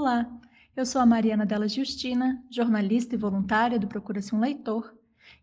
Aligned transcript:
Olá, 0.00 0.26
eu 0.74 0.86
sou 0.86 0.98
a 0.98 1.04
Mariana 1.04 1.44
Della 1.44 1.68
Justina, 1.68 2.42
jornalista 2.48 3.14
e 3.14 3.18
voluntária 3.18 3.78
do 3.78 3.86
Procura-se 3.86 4.34
um 4.34 4.40
Leitor, 4.40 4.94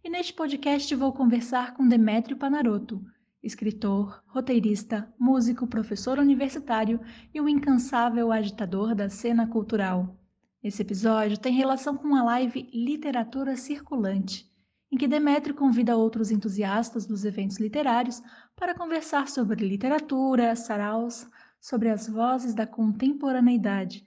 e 0.04 0.10
neste 0.10 0.34
podcast 0.34 0.96
vou 0.96 1.14
conversar 1.14 1.76
com 1.76 1.88
Demétrio 1.88 2.36
Panaroto, 2.36 3.06
escritor, 3.44 4.24
roteirista, 4.26 5.14
músico, 5.20 5.68
professor 5.68 6.18
universitário 6.18 7.00
e 7.32 7.40
um 7.40 7.48
incansável 7.48 8.32
agitador 8.32 8.96
da 8.96 9.10
cena 9.10 9.46
cultural. 9.46 10.18
Esse 10.64 10.82
episódio 10.82 11.38
tem 11.38 11.54
relação 11.54 11.96
com 11.96 12.16
a 12.16 12.24
live 12.24 12.68
Literatura 12.74 13.56
Circulante, 13.56 14.52
em 14.92 14.98
que 14.98 15.08
Demétrio 15.08 15.54
convida 15.54 15.96
outros 15.96 16.32
entusiastas 16.32 17.06
dos 17.06 17.26
eventos 17.26 17.60
literários 17.60 18.24
para 18.56 18.74
conversar 18.74 19.28
sobre 19.28 19.68
literatura, 19.68 20.56
saraus, 20.56 21.30
sobre 21.62 21.92
as 21.92 22.08
vozes 22.08 22.56
da 22.56 22.66
contemporaneidade. 22.66 24.07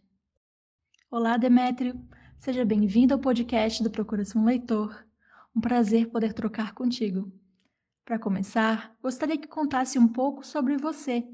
Olá, 1.12 1.36
Demétrio! 1.36 2.00
Seja 2.38 2.64
bem-vindo 2.64 3.12
ao 3.12 3.18
podcast 3.18 3.82
do 3.82 3.90
Procura-se 3.90 4.38
um 4.38 4.44
Leitor. 4.44 5.04
Um 5.52 5.60
prazer 5.60 6.08
poder 6.08 6.32
trocar 6.32 6.72
contigo. 6.72 7.32
Para 8.04 8.16
começar, 8.16 8.94
gostaria 9.02 9.36
que 9.36 9.48
contasse 9.48 9.98
um 9.98 10.06
pouco 10.06 10.46
sobre 10.46 10.76
você. 10.76 11.26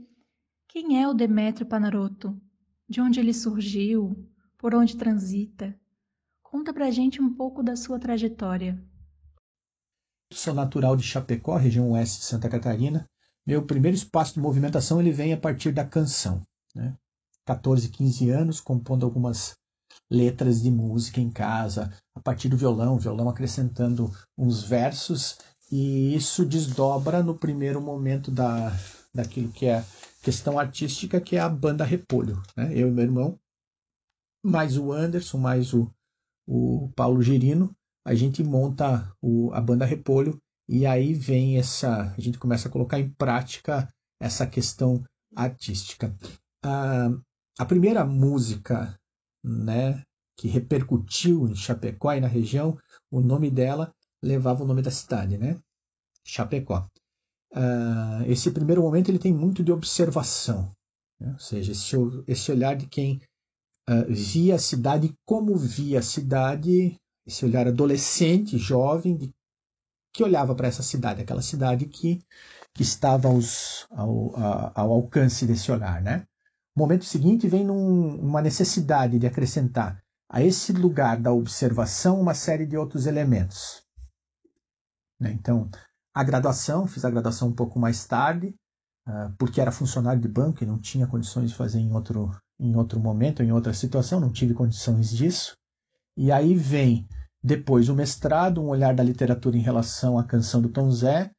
Quem 0.67 1.03
é 1.03 1.07
o 1.07 1.13
Demétrio 1.13 1.67
Panaroto? 1.67 2.41
De 2.89 3.03
onde 3.03 3.21
ele 3.21 3.35
surgiu? 3.35 4.27
Por 4.57 4.75
onde 4.75 4.97
transita? 4.97 5.79
Conta 6.43 6.73
pra 6.73 6.91
gente 6.91 7.21
um 7.21 7.35
pouco 7.35 7.63
da 7.63 7.77
sua 7.77 7.99
trajetória. 7.99 8.83
Sou 10.33 10.55
natural 10.55 10.97
de 10.97 11.03
Chapecó, 11.03 11.55
região 11.55 11.91
oeste 11.91 12.21
de 12.21 12.25
Santa 12.25 12.49
Catarina. 12.49 13.07
Meu 13.47 13.67
primeiro 13.67 13.95
espaço 13.95 14.33
de 14.33 14.41
movimentação 14.41 15.03
ele 15.03 15.13
vem 15.13 15.35
a 15.35 15.39
partir 15.39 15.71
da 15.71 15.85
canção. 15.85 16.41
Né? 16.75 16.97
14, 17.45 17.91
15 17.91 18.31
anos, 18.31 18.59
compondo 18.59 19.05
algumas 19.05 19.55
letras 20.11 20.63
de 20.63 20.71
música 20.71 21.21
em 21.21 21.31
casa, 21.31 21.93
a 22.15 22.21
partir 22.21 22.49
do 22.49 22.57
violão, 22.57 22.99
violão 22.99 23.29
acrescentando 23.29 24.11
uns 24.37 24.63
versos, 24.63 25.39
e 25.71 26.15
isso 26.15 26.45
desdobra 26.45 27.23
no 27.23 27.35
primeiro 27.35 27.81
momento 27.81 28.31
da, 28.31 28.73
daquilo 29.13 29.51
que 29.51 29.67
é 29.67 29.85
questão 30.23 30.59
artística, 30.59 31.21
que 31.21 31.37
é 31.37 31.41
a 31.41 31.49
banda 31.49 31.85
Repolho. 31.85 32.41
Né? 32.57 32.73
Eu 32.73 32.89
e 32.89 32.91
meu 32.91 33.05
irmão, 33.05 33.39
mais 34.45 34.77
o 34.77 34.93
Anderson, 34.93 35.39
mais 35.39 35.75
o, 35.75 35.91
o 36.47 36.91
Paulo 36.95 37.21
Girino, 37.23 37.75
a 38.05 38.15
gente 38.15 38.43
monta 38.45 39.13
o, 39.21 39.53
a 39.53 39.61
banda 39.61 39.85
Repolho 39.85 40.41
e 40.69 40.87
aí 40.87 41.15
vem 41.15 41.59
essa, 41.59 42.13
a 42.17 42.21
gente 42.21 42.39
começa 42.39 42.69
a 42.69 42.71
colocar 42.71 42.99
em 43.01 43.11
prática 43.11 43.93
essa 44.21 44.47
questão 44.47 45.03
artística. 45.35 46.17
A, 46.65 47.09
a 47.59 47.65
primeira 47.65 48.05
música 48.05 48.97
né, 49.47 50.03
que 50.37 50.49
repercutiu 50.49 51.47
em 51.47 51.55
Chapecó 51.55 52.13
e 52.13 52.21
na 52.21 52.27
região, 52.27 52.77
o 53.11 53.21
nome 53.21 53.51
dela 53.51 53.95
levava 54.23 54.65
o 54.65 54.67
nome 54.67 54.83
da 54.83 54.91
cidade, 54.91 55.39
né? 55.39 55.59
Chapecó. 56.25 56.89
Uh, 57.53 58.25
esse 58.27 58.51
primeiro 58.51 58.83
momento 58.83 59.09
ele 59.09 59.21
tem 59.21 59.33
muito 59.33 59.63
de 59.63 59.71
observação, 59.71 60.75
né? 61.19 61.33
ou 61.33 61.39
seja, 61.39 61.73
esse, 61.73 61.97
esse 62.27 62.51
olhar 62.51 62.75
de 62.75 62.87
quem 62.87 63.21
uh, 63.89 64.05
via 64.13 64.57
a 64.57 64.59
cidade 64.59 65.15
como 65.25 65.57
via 65.57 66.01
a 66.01 66.03
cidade, 66.03 66.97
esse 67.25 67.45
olhar 67.45 67.69
adolescente, 67.69 68.59
jovem, 68.59 69.17
de, 69.17 69.33
que 70.13 70.25
olhava 70.25 70.55
para 70.55 70.67
essa 70.67 70.83
cidade, 70.83 71.23
aquela 71.23 71.41
cidade 71.41 71.87
que, 71.87 72.21
que 72.75 72.83
estava 72.83 73.29
aos, 73.29 73.87
ao, 73.91 74.35
ao 74.75 74.93
alcance 74.93 75.47
desse 75.47 75.71
olhar, 75.71 76.03
né? 76.03 76.27
O 76.77 76.81
momento 76.81 77.07
seguinte 77.07 77.49
vem 77.49 77.65
num, 77.65 78.21
uma 78.21 78.43
necessidade 78.43 79.19
de 79.19 79.27
acrescentar 79.27 79.99
a 80.29 80.43
esse 80.43 80.75
lugar 80.75 81.19
da 81.19 81.33
observação 81.33 82.21
uma 82.21 82.35
série 82.35 82.67
de 82.67 82.77
outros 82.77 83.07
elementos. 83.07 83.83
Né? 85.19 85.33
Então, 85.33 85.71
a 86.15 86.23
graduação, 86.23 86.87
fiz 86.87 87.03
a 87.03 87.11
graduação 87.11 87.49
um 87.49 87.55
pouco 87.55 87.79
mais 87.79 88.07
tarde, 88.07 88.55
uh, 89.09 89.33
porque 89.39 89.59
era 89.59 89.73
funcionário 89.73 90.21
de 90.21 90.29
banco 90.29 90.63
e 90.63 90.67
não 90.67 90.79
tinha 90.79 91.07
condições 91.07 91.49
de 91.49 91.57
fazer 91.57 91.79
em 91.79 91.91
outro, 91.95 92.31
em 92.61 92.77
outro 92.77 93.01
momento, 93.01 93.43
em 93.43 93.53
outra 93.53 93.73
situação, 93.73 94.21
não 94.21 94.31
tive 94.31 94.53
condições 94.53 95.09
disso. 95.09 95.57
E 96.15 96.31
aí 96.31 96.55
vem 96.55 97.09
depois 97.43 97.89
o 97.89 97.95
mestrado, 97.95 98.61
um 98.61 98.69
olhar 98.69 98.95
da 98.95 99.03
literatura 99.03 99.57
em 99.57 99.63
relação 99.63 100.19
à 100.19 100.25
canção 100.25 100.61
do 100.61 100.69
Tom 100.69 100.91
Zé, 100.91 101.31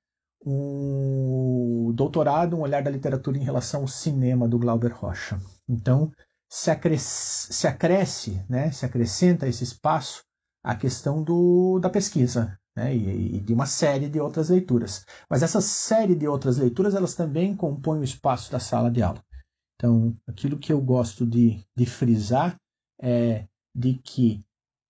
um 0.49 1.91
doutorado, 1.93 2.55
um 2.55 2.61
olhar 2.61 2.81
da 2.81 2.89
literatura 2.89 3.37
em 3.37 3.43
relação 3.43 3.81
ao 3.81 3.87
cinema 3.87 4.47
do 4.47 4.57
Glauber 4.57 4.93
Rocha. 4.93 5.37
Então, 5.67 6.11
se 6.49 6.71
acresce, 6.71 7.53
se, 7.53 7.67
acresce, 7.67 8.41
né, 8.49 8.71
se 8.71 8.85
acrescenta 8.85 9.47
esse 9.47 9.63
espaço 9.63 10.23
a 10.63 10.73
questão 10.75 11.21
do, 11.21 11.79
da 11.79 11.89
pesquisa 11.89 12.57
né, 12.75 12.95
e, 12.95 13.37
e, 13.37 13.39
de 13.41 13.53
uma 13.53 13.65
série 13.65 14.07
de 14.07 14.19
outras 14.19 14.49
leituras. 14.49 15.05
Mas 15.29 15.43
essa 15.43 15.59
série 15.59 16.15
de 16.15 16.27
outras 16.27 16.57
leituras, 16.57 16.95
elas 16.95 17.13
também 17.13 17.55
compõem 17.55 17.99
o 17.99 18.05
espaço 18.05 18.49
da 18.51 18.59
sala 18.59 18.89
de 18.89 19.01
aula. 19.01 19.21
Então, 19.75 20.15
aquilo 20.27 20.57
que 20.57 20.71
eu 20.71 20.79
gosto 20.79 21.25
de, 21.25 21.61
de 21.75 21.85
frisar 21.85 22.55
é 23.01 23.45
de 23.75 23.95
que 23.95 24.41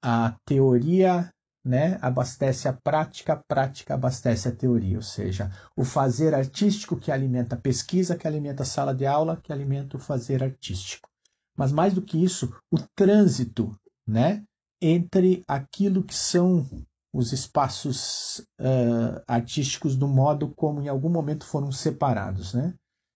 a 0.03 0.35
teoria 0.45 1.31
né, 1.67 1.97
abastece 2.01 2.67
a 2.67 2.73
prática, 2.73 3.33
a 3.33 3.35
prática 3.35 3.93
abastece 3.93 4.47
a 4.47 4.55
teoria, 4.55 4.97
ou 4.97 5.03
seja, 5.03 5.51
o 5.75 5.83
fazer 5.83 6.33
artístico 6.33 6.95
que 6.95 7.11
alimenta 7.11 7.55
a 7.55 7.59
pesquisa, 7.59 8.15
que 8.15 8.27
alimenta 8.27 8.63
a 8.63 8.65
sala 8.65 8.95
de 8.95 9.05
aula, 9.05 9.37
que 9.37 9.51
alimenta 9.51 9.97
o 9.97 9.99
fazer 9.99 10.41
artístico. 10.41 11.09
Mas 11.57 11.71
mais 11.71 11.93
do 11.93 12.01
que 12.01 12.23
isso, 12.23 12.55
o 12.71 12.77
trânsito 12.95 13.77
né, 14.07 14.43
entre 14.81 15.43
aquilo 15.47 16.03
que 16.03 16.15
são 16.15 16.65
os 17.13 17.33
espaços 17.33 18.39
uh, 18.59 19.21
artísticos 19.27 19.95
do 19.95 20.07
modo 20.07 20.53
como 20.55 20.81
em 20.81 20.87
algum 20.87 21.09
momento 21.09 21.45
foram 21.45 21.71
separados. 21.71 22.53
Né? 22.53 22.73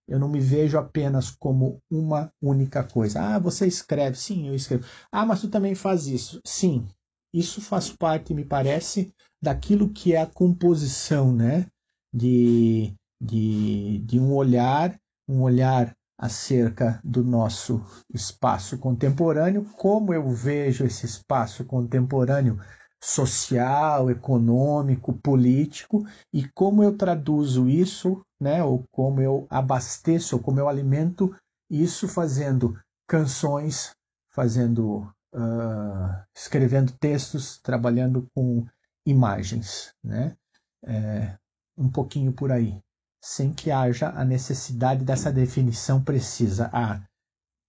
Eu 0.07 0.19
não 0.19 0.28
me 0.28 0.40
vejo 0.40 0.78
apenas 0.78 1.29
como 1.29 1.79
uma 1.90 2.31
única 2.41 2.84
coisa. 2.84 3.22
Ah, 3.22 3.40
você 3.40 3.67
escreve. 3.67 4.17
Sim, 4.17 4.47
eu 4.47 4.56
escrevo. 4.56 4.85
Ah, 5.11 5.25
mas 5.25 5.41
tu 5.41 5.50
também 5.50 5.75
faz 5.75 6.07
isso. 6.07 6.41
Sim, 6.45 6.88
isso 7.34 7.62
faz 7.62 7.92
parte, 7.92 8.34
me 8.34 8.46
parece, 8.46 9.14
daquilo 9.42 9.90
que 9.90 10.14
é 10.14 10.22
a 10.22 10.28
composição, 10.28 11.34
né? 11.34 11.66
De, 12.14 12.94
de, 13.22 14.00
de 14.00 14.19
um 14.19 14.34
olhar, 14.34 14.96
um 15.28 15.41
olhar 15.41 15.96
acerca 16.22 17.02
do 17.03 17.24
nosso 17.24 17.84
espaço 18.14 18.78
contemporâneo, 18.78 19.66
como 19.75 20.14
eu 20.14 20.30
vejo 20.30 20.86
esse 20.86 21.06
espaço 21.06 21.66
contemporâneo 21.66 22.59
social, 23.03 24.12
econômico, 24.12 25.14
político 25.14 26.06
e 26.31 26.47
como 26.50 26.84
eu 26.84 26.96
traduzo 26.96 27.68
isso, 27.68 28.22
né, 28.40 28.64
ou 28.64 28.84
como 28.91 29.20
eu 29.20 29.47
abasteço, 29.50 30.36
ou 30.36 30.41
como 30.44 30.59
eu 30.59 30.70
alimento 30.70 31.36
isso 31.68 32.08
fazendo 32.08 32.78
canções, 33.08 33.91
fazendo 34.31 35.12
uh, 35.34 36.24
escrevendo 36.36 36.92
textos, 36.94 37.58
trabalhando 37.58 38.28
com 38.34 38.66
imagens, 39.06 39.94
né? 40.03 40.36
É, 40.84 41.38
um 41.78 41.90
pouquinho 41.90 42.34
por 42.34 42.52
aí, 42.52 42.80
sem 43.22 43.53
que 43.53 43.72
haja 43.72 44.09
a 44.09 44.25
necessidade 44.25 45.03
dessa 45.03 45.31
definição 45.31 46.03
precisa 46.03 46.70
a 46.74 47.02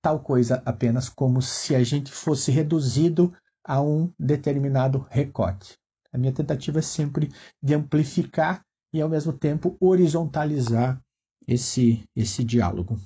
tal 0.02 0.20
coisa 0.20 0.62
apenas 0.64 1.08
como 1.08 1.40
se 1.40 1.74
a 1.74 1.84
gente 1.84 2.10
fosse 2.10 2.50
reduzido 2.50 3.32
a 3.64 3.80
um 3.80 4.12
determinado 4.18 5.06
recorte. 5.10 5.78
A 6.12 6.18
minha 6.18 6.32
tentativa 6.32 6.80
é 6.80 6.82
sempre 6.82 7.30
de 7.62 7.74
amplificar 7.74 8.64
e 8.92 9.00
ao 9.00 9.08
mesmo 9.08 9.32
tempo 9.32 9.76
horizontalizar 9.80 11.00
esse 11.46 12.04
esse 12.14 12.44
diálogo. 12.44 12.98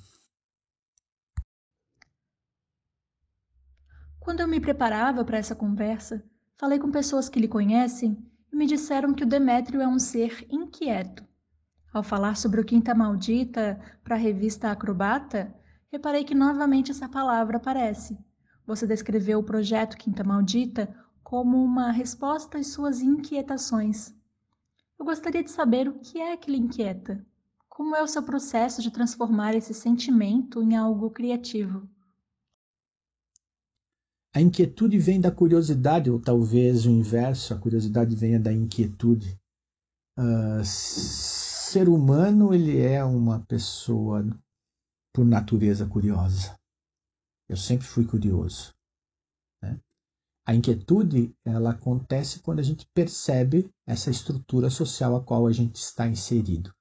Quando 4.27 4.41
eu 4.41 4.47
me 4.49 4.59
preparava 4.59 5.23
para 5.23 5.37
essa 5.37 5.55
conversa, 5.55 6.21
falei 6.57 6.77
com 6.77 6.91
pessoas 6.91 7.29
que 7.29 7.39
lhe 7.39 7.47
conhecem 7.47 8.17
e 8.51 8.57
me 8.57 8.65
disseram 8.65 9.13
que 9.13 9.23
o 9.23 9.25
Demétrio 9.25 9.79
é 9.79 9.87
um 9.87 9.97
ser 9.97 10.45
inquieto. 10.49 11.25
Ao 11.93 12.03
falar 12.03 12.35
sobre 12.35 12.59
o 12.59 12.65
Quinta 12.65 12.93
Maldita 12.93 13.79
para 14.03 14.15
a 14.15 14.19
revista 14.19 14.69
Acrobata, 14.69 15.55
reparei 15.89 16.25
que 16.25 16.35
novamente 16.35 16.91
essa 16.91 17.07
palavra 17.07 17.55
aparece. 17.55 18.17
Você 18.65 18.85
descreveu 18.85 19.39
o 19.39 19.43
projeto 19.43 19.95
Quinta 19.95 20.25
Maldita 20.25 20.93
como 21.23 21.63
uma 21.63 21.89
resposta 21.89 22.57
às 22.57 22.67
suas 22.67 22.99
inquietações. 22.99 24.13
Eu 24.99 25.05
gostaria 25.05 25.41
de 25.41 25.51
saber 25.51 25.87
o 25.87 25.99
que 25.99 26.19
é 26.19 26.35
que 26.35 26.51
lhe 26.51 26.57
inquieta. 26.57 27.25
Como 27.69 27.95
é 27.95 28.03
o 28.03 28.07
seu 28.07 28.23
processo 28.23 28.81
de 28.81 28.91
transformar 28.91 29.55
esse 29.55 29.73
sentimento 29.73 30.61
em 30.61 30.75
algo 30.75 31.11
criativo? 31.11 31.87
A 34.33 34.41
inquietude 34.41 34.99
vem 34.99 35.19
da 35.19 35.31
curiosidade, 35.31 36.09
ou 36.09 36.21
talvez 36.21 36.85
o 36.85 36.89
inverso, 36.89 37.53
a 37.53 37.59
curiosidade 37.59 38.15
venha 38.15 38.39
da 38.39 38.53
inquietude. 38.53 39.39
Uh, 40.17 40.63
ser 40.63 41.89
humano, 41.89 42.53
ele 42.53 42.79
é 42.81 43.03
uma 43.03 43.39
pessoa, 43.45 44.25
por 45.13 45.25
natureza, 45.25 45.87
curiosa. 45.87 46.57
Eu 47.49 47.57
sempre 47.57 47.87
fui 47.87 48.05
curioso. 48.05 48.73
A 50.47 50.55
inquietude 50.55 51.35
ela 51.43 51.71
acontece 51.71 52.39
quando 52.39 52.59
a 52.59 52.63
gente 52.63 52.87
percebe 52.93 53.69
essa 53.85 54.09
estrutura 54.09 54.69
social 54.69 55.17
a 55.17 55.21
qual 55.21 55.45
a 55.45 55.51
gente 55.51 55.75
está 55.75 56.07
inserido. 56.07 56.73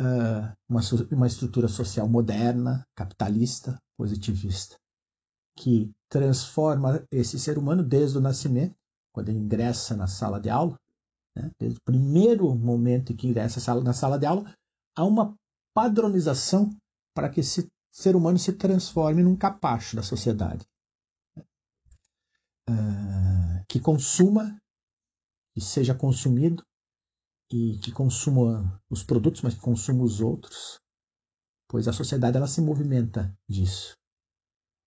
Uh, 0.00 0.50
uma, 0.68 0.80
uma 1.12 1.26
estrutura 1.28 1.68
social 1.68 2.08
moderna, 2.08 2.84
capitalista, 2.96 3.80
positivista, 3.96 4.76
que 5.58 5.92
transforma 6.08 7.04
esse 7.10 7.38
ser 7.38 7.58
humano 7.58 7.82
desde 7.82 8.16
o 8.16 8.20
nascimento, 8.20 8.76
quando 9.12 9.28
ele 9.28 9.38
ingressa 9.38 9.96
na 9.96 10.06
sala 10.06 10.40
de 10.40 10.48
aula, 10.48 10.78
né, 11.34 11.50
desde 11.58 11.78
o 11.78 11.82
primeiro 11.82 12.54
momento 12.54 13.12
em 13.12 13.16
que 13.16 13.26
ingressa 13.26 13.74
na 13.80 13.92
sala 13.92 14.18
de 14.18 14.24
aula, 14.24 14.54
há 14.96 15.04
uma 15.04 15.36
padronização 15.74 16.70
para 17.12 17.28
que 17.28 17.40
esse 17.40 17.68
ser 17.92 18.14
humano 18.14 18.38
se 18.38 18.52
transforme 18.52 19.24
num 19.24 19.36
capacho 19.36 19.96
da 19.96 20.02
sociedade. 20.02 20.64
Ah, 22.68 23.64
que 23.68 23.80
consuma, 23.80 24.60
que 25.52 25.60
seja 25.60 25.94
consumido 25.94 26.62
e 27.50 27.78
que 27.78 27.90
consuma 27.90 28.80
os 28.88 29.02
produtos, 29.02 29.42
mas 29.42 29.54
que 29.54 29.60
consuma 29.60 30.04
os 30.04 30.20
outros, 30.20 30.78
pois 31.66 31.88
a 31.88 31.92
sociedade 31.92 32.36
ela 32.36 32.46
se 32.46 32.60
movimenta 32.60 33.36
disso. 33.48 33.97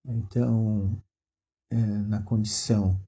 Então, 0.04 1.02
é, 1.70 1.76
na 1.76 2.22
condição 2.22 3.00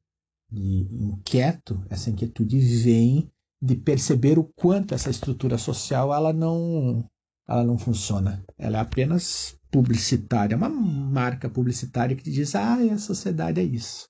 de 0.50 0.86
inquieto, 0.92 1.84
essa 1.90 2.10
inquietude 2.10 2.58
vem 2.58 3.30
de 3.60 3.76
perceber 3.76 4.38
o 4.38 4.44
quanto 4.44 4.94
essa 4.94 5.10
estrutura 5.10 5.58
social 5.58 6.12
ela 6.12 6.32
não 6.32 7.08
ela 7.46 7.64
não 7.64 7.76
funciona. 7.76 8.42
Ela 8.56 8.78
é 8.78 8.80
apenas 8.80 9.58
publicitária, 9.70 10.56
uma 10.56 10.68
marca 10.68 11.48
publicitária 11.48 12.16
que 12.16 12.30
diz: 12.30 12.54
"Ah, 12.54 12.76
a 12.76 12.98
sociedade 12.98 13.60
é 13.60 13.64
isso" 13.64 14.08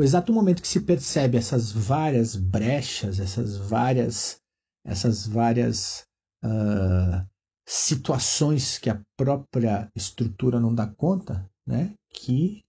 o 0.00 0.02
exato 0.02 0.32
momento 0.32 0.62
que 0.62 0.68
se 0.68 0.80
percebe 0.80 1.36
essas 1.36 1.70
várias 1.70 2.34
brechas, 2.34 3.20
essas 3.20 3.58
várias, 3.58 4.40
essas 4.82 5.26
várias 5.26 6.06
uh, 6.42 7.28
situações 7.70 8.78
que 8.78 8.90
a 8.90 9.00
própria 9.16 9.88
estrutura 9.94 10.58
não 10.58 10.74
dá 10.74 10.88
conta, 10.88 11.48
né, 11.64 11.94
que 12.12 12.64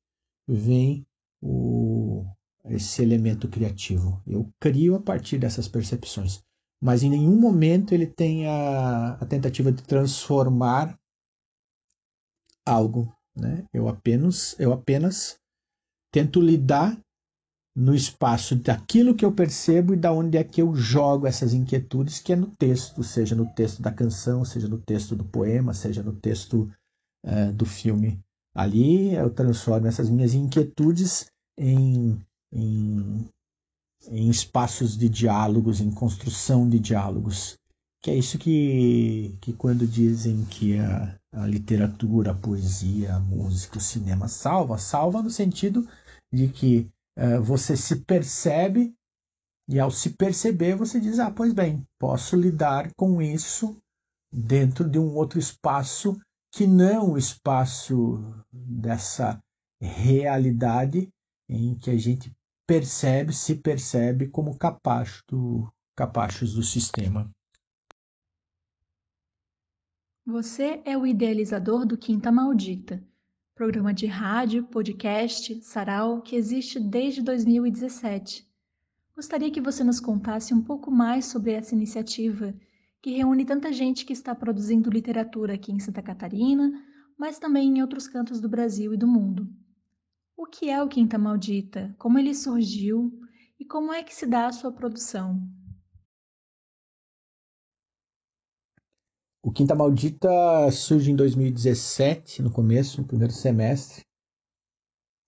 vem 0.48 1.04
o, 1.42 2.24
esse 2.66 3.02
elemento 3.02 3.50
criativo. 3.50 4.22
Eu 4.28 4.48
crio 4.60 4.94
a 4.94 5.02
partir 5.02 5.40
dessas 5.40 5.68
percepções, 5.68 6.44
mas 6.80 7.02
em 7.02 7.10
nenhum 7.10 7.36
momento 7.36 7.96
ele 7.96 8.06
tem 8.06 8.46
a, 8.46 9.14
a 9.14 9.26
tentativa 9.26 9.72
de 9.72 9.82
transformar 9.82 10.96
algo. 12.64 13.12
Né? 13.36 13.66
Eu 13.74 13.88
apenas, 13.88 14.56
eu 14.60 14.72
apenas 14.72 15.40
tento 16.12 16.40
lidar 16.40 16.96
no 17.76 17.96
espaço 17.96 18.56
daquilo 18.56 19.16
que 19.16 19.24
eu 19.24 19.32
percebo 19.32 19.94
e 19.94 19.98
da 19.98 20.12
onde 20.12 20.38
é 20.38 20.44
que 20.44 20.62
eu 20.62 20.76
jogo 20.76 21.26
essas 21.26 21.54
inquietudes, 21.54 22.20
que 22.20 22.34
é 22.34 22.36
no 22.36 22.48
texto, 22.48 23.04
seja 23.04 23.34
no 23.36 23.46
texto 23.54 23.82
da 23.82 23.92
canção, 23.92 24.44
seja 24.44 24.68
no 24.68 24.78
texto 24.78 25.16
do 25.16 25.24
poema, 25.24 25.74
seja 25.74 26.04
no 26.04 26.14
texto 26.14 26.70
uh, 27.26 27.52
do 27.54 27.66
filme. 27.66 28.20
Ali 28.54 29.16
eu 29.16 29.30
transformo 29.30 29.88
essas 29.88 30.10
minhas 30.10 30.34
inquietudes 30.34 31.28
em, 31.58 32.20
em, 32.52 33.30
em 34.10 34.30
espaços 34.30 34.98
de 34.98 35.08
diálogos, 35.08 35.80
em 35.80 35.92
construção 35.92 36.68
de 36.68 36.78
diálogos. 36.78 37.56
Que 38.04 38.12
é 38.12 38.16
isso 38.18 38.38
que, 38.38 39.38
que 39.40 39.54
quando 39.54 39.88
dizem 39.88 40.44
que 40.46 40.78
a, 40.78 41.16
a 41.34 41.48
literatura, 41.48 42.32
a 42.32 42.36
poesia, 42.36 43.16
a 43.16 43.20
música, 43.20 43.78
o 43.78 43.82
cinema 43.82 44.28
salva, 44.28 44.78
salva 44.78 45.22
no 45.22 45.30
sentido 45.30 45.88
de 46.34 46.48
que 46.48 46.90
é, 47.16 47.40
você 47.40 47.76
se 47.76 48.04
percebe 48.04 48.96
e 49.68 49.80
ao 49.80 49.92
se 49.92 50.12
perceber 50.12 50.76
você 50.76 51.00
diz 51.00 51.20
ah 51.20 51.32
pois 51.32 51.54
bem 51.54 51.86
posso 52.00 52.36
lidar 52.36 52.92
com 52.96 53.22
isso 53.22 53.78
dentro 54.32 54.90
de 54.90 54.98
um 54.98 55.16
outro 55.16 55.40
espaço 55.40 56.20
que 56.52 56.68
não 56.68 57.14
o 57.14 57.18
espaço 57.18 58.22
dessa 58.52 59.42
realidade 59.80 61.10
em 61.50 61.76
que 61.76 61.90
a 61.90 61.98
gente 61.98 62.32
percebe 62.68 63.34
se 63.34 63.56
percebe 63.56 64.28
como 64.30 64.58
capacho 64.58 65.24
do, 65.28 65.72
capachos 65.96 66.54
do 66.54 66.64
sistema. 66.64 67.30
Você 70.26 70.82
é 70.86 70.98
o 70.98 71.06
idealizador 71.06 71.86
do 71.86 71.98
Quinta 71.98 72.32
Maldita 72.32 73.04
programa 73.54 73.94
de 73.94 74.06
rádio, 74.06 74.64
podcast, 74.64 75.62
sarau 75.62 76.22
que 76.22 76.36
existe 76.36 76.80
desde 76.80 77.22
2017. 77.22 78.48
Gostaria 79.16 79.52
que 79.52 79.62
você 79.62 79.84
nos 79.84 80.00
contasse 80.00 80.54
um 80.54 80.62
pouco 80.62 80.90
mais 80.90 81.26
sobre 81.26 81.52
essa 81.52 81.76
iniciativa 81.76 82.54
que 83.02 83.12
reúne 83.12 83.46
tanta 83.46 83.72
gente 83.72 84.06
que 84.06 84.14
está 84.14 84.34
produzindo 84.34 84.90
literatura 84.90 85.54
aqui 85.56 85.72
em 85.72 85.80
Santa 85.80 86.02
Catarina, 86.02 86.72
mas 87.18 87.38
também 87.38 87.68
em 87.68 87.82
outros 87.82 88.08
cantos 88.08 88.40
do 88.40 88.50
Brasil 88.50 88.94
e 88.94 88.98
do 88.98 89.08
mundo. 89.08 89.48
O 90.36 90.46
que 90.46 90.70
é 90.70 90.82
o 90.82 90.88
Quinta 90.88 91.18
Maldita? 91.18 91.94
Como 92.00 92.18
ele 92.18 92.34
surgiu? 92.34 93.12
E 93.60 93.66
como 93.66 93.94
é 93.94 94.02
que 94.02 94.16
se 94.16 94.26
dá 94.26 94.48
a 94.48 94.52
sua 94.52 94.72
produção? 94.72 95.40
O 99.52 99.54
Quinta 99.54 99.76
Maldita 99.76 100.72
surge 100.72 101.12
em 101.12 101.16
2017, 101.18 102.42
no 102.42 102.50
começo, 102.50 103.02
no 103.02 103.06
primeiro 103.06 103.34
semestre, 103.34 104.06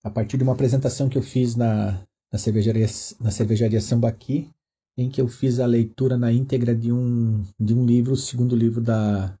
a 0.02 0.08
partir 0.08 0.38
de 0.38 0.42
uma 0.42 0.54
apresentação 0.54 1.10
que 1.10 1.18
eu 1.18 1.22
fiz 1.22 1.54
na, 1.54 2.02
na, 2.32 2.38
cervejaria, 2.38 2.86
na 3.20 3.30
cervejaria 3.30 3.82
Sambaqui, 3.82 4.50
em 4.96 5.10
que 5.10 5.20
eu 5.20 5.28
fiz 5.28 5.60
a 5.60 5.66
leitura 5.66 6.16
na 6.16 6.32
íntegra 6.32 6.74
de 6.74 6.90
um, 6.90 7.44
de 7.60 7.74
um 7.74 7.84
livro, 7.84 8.14
o 8.14 8.16
segundo 8.16 8.56
livro 8.56 8.80
da, 8.80 9.38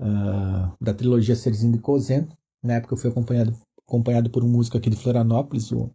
uh, 0.00 0.76
da 0.80 0.94
trilogia 0.94 1.34
Serzinho 1.34 1.72
de 1.72 1.80
Cozento. 1.80 2.36
Na 2.62 2.74
época 2.74 2.94
eu 2.94 2.98
fui 2.98 3.10
acompanhado, 3.10 3.52
acompanhado 3.84 4.30
por 4.30 4.44
um 4.44 4.48
músico 4.48 4.78
aqui 4.78 4.90
de 4.90 4.96
Florianópolis, 4.96 5.72
o, 5.72 5.90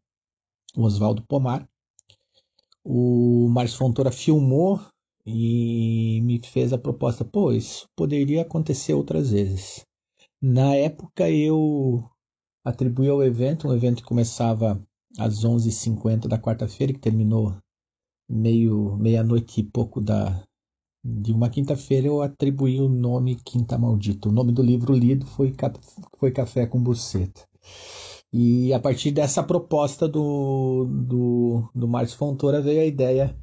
o 0.76 0.84
Oswaldo 0.84 1.24
Pomar. 1.26 1.66
O 2.84 3.48
Márcio 3.48 3.78
Fontoura 3.78 4.12
filmou 4.12 4.78
e 5.32 6.22
me 6.22 6.42
fez 6.44 6.74
a 6.74 6.78
proposta, 6.78 7.24
pô, 7.24 7.52
isso 7.52 7.88
poderia 7.96 8.42
acontecer 8.42 8.94
outras 8.94 9.32
vezes. 9.32 9.86
Na 10.42 10.76
época 10.76 11.30
eu 11.30 12.04
atribuí 12.66 13.10
ao 13.10 13.24
evento, 13.24 13.68
um 13.68 13.74
evento 13.74 13.98
que 13.98 14.08
começava 14.08 14.82
às 15.18 15.44
11h50 15.44 16.28
da 16.28 16.40
quarta-feira, 16.40 16.94
que 16.94 17.00
terminou 17.00 17.56
meio 18.30 18.96
meia-noite 18.98 19.62
e 19.62 19.64
pouco 19.64 20.02
da 20.02 20.44
de 21.04 21.32
uma 21.32 21.50
quinta-feira, 21.50 22.08
eu 22.08 22.22
atribuí 22.22 22.80
o 22.82 22.90
nome 22.90 23.36
Quinta 23.36 23.78
Maldita. 23.78 24.28
O 24.28 24.32
nome 24.32 24.52
do 24.52 24.62
livro 24.62 24.94
lido 24.94 25.26
foi, 25.26 25.56
foi 26.18 26.32
Café 26.32 26.66
com 26.68 26.82
Buceta. 26.82 27.48
E 28.32 28.74
a 28.74 28.80
partir 28.80 29.12
dessa 29.12 29.42
proposta 29.42 30.08
do, 30.08 30.86
do, 30.86 31.70
do 31.74 31.88
Márcio 31.88 32.18
Fontoura 32.18 32.62
veio 32.62 32.82
a 32.82 32.86
ideia 32.86 33.36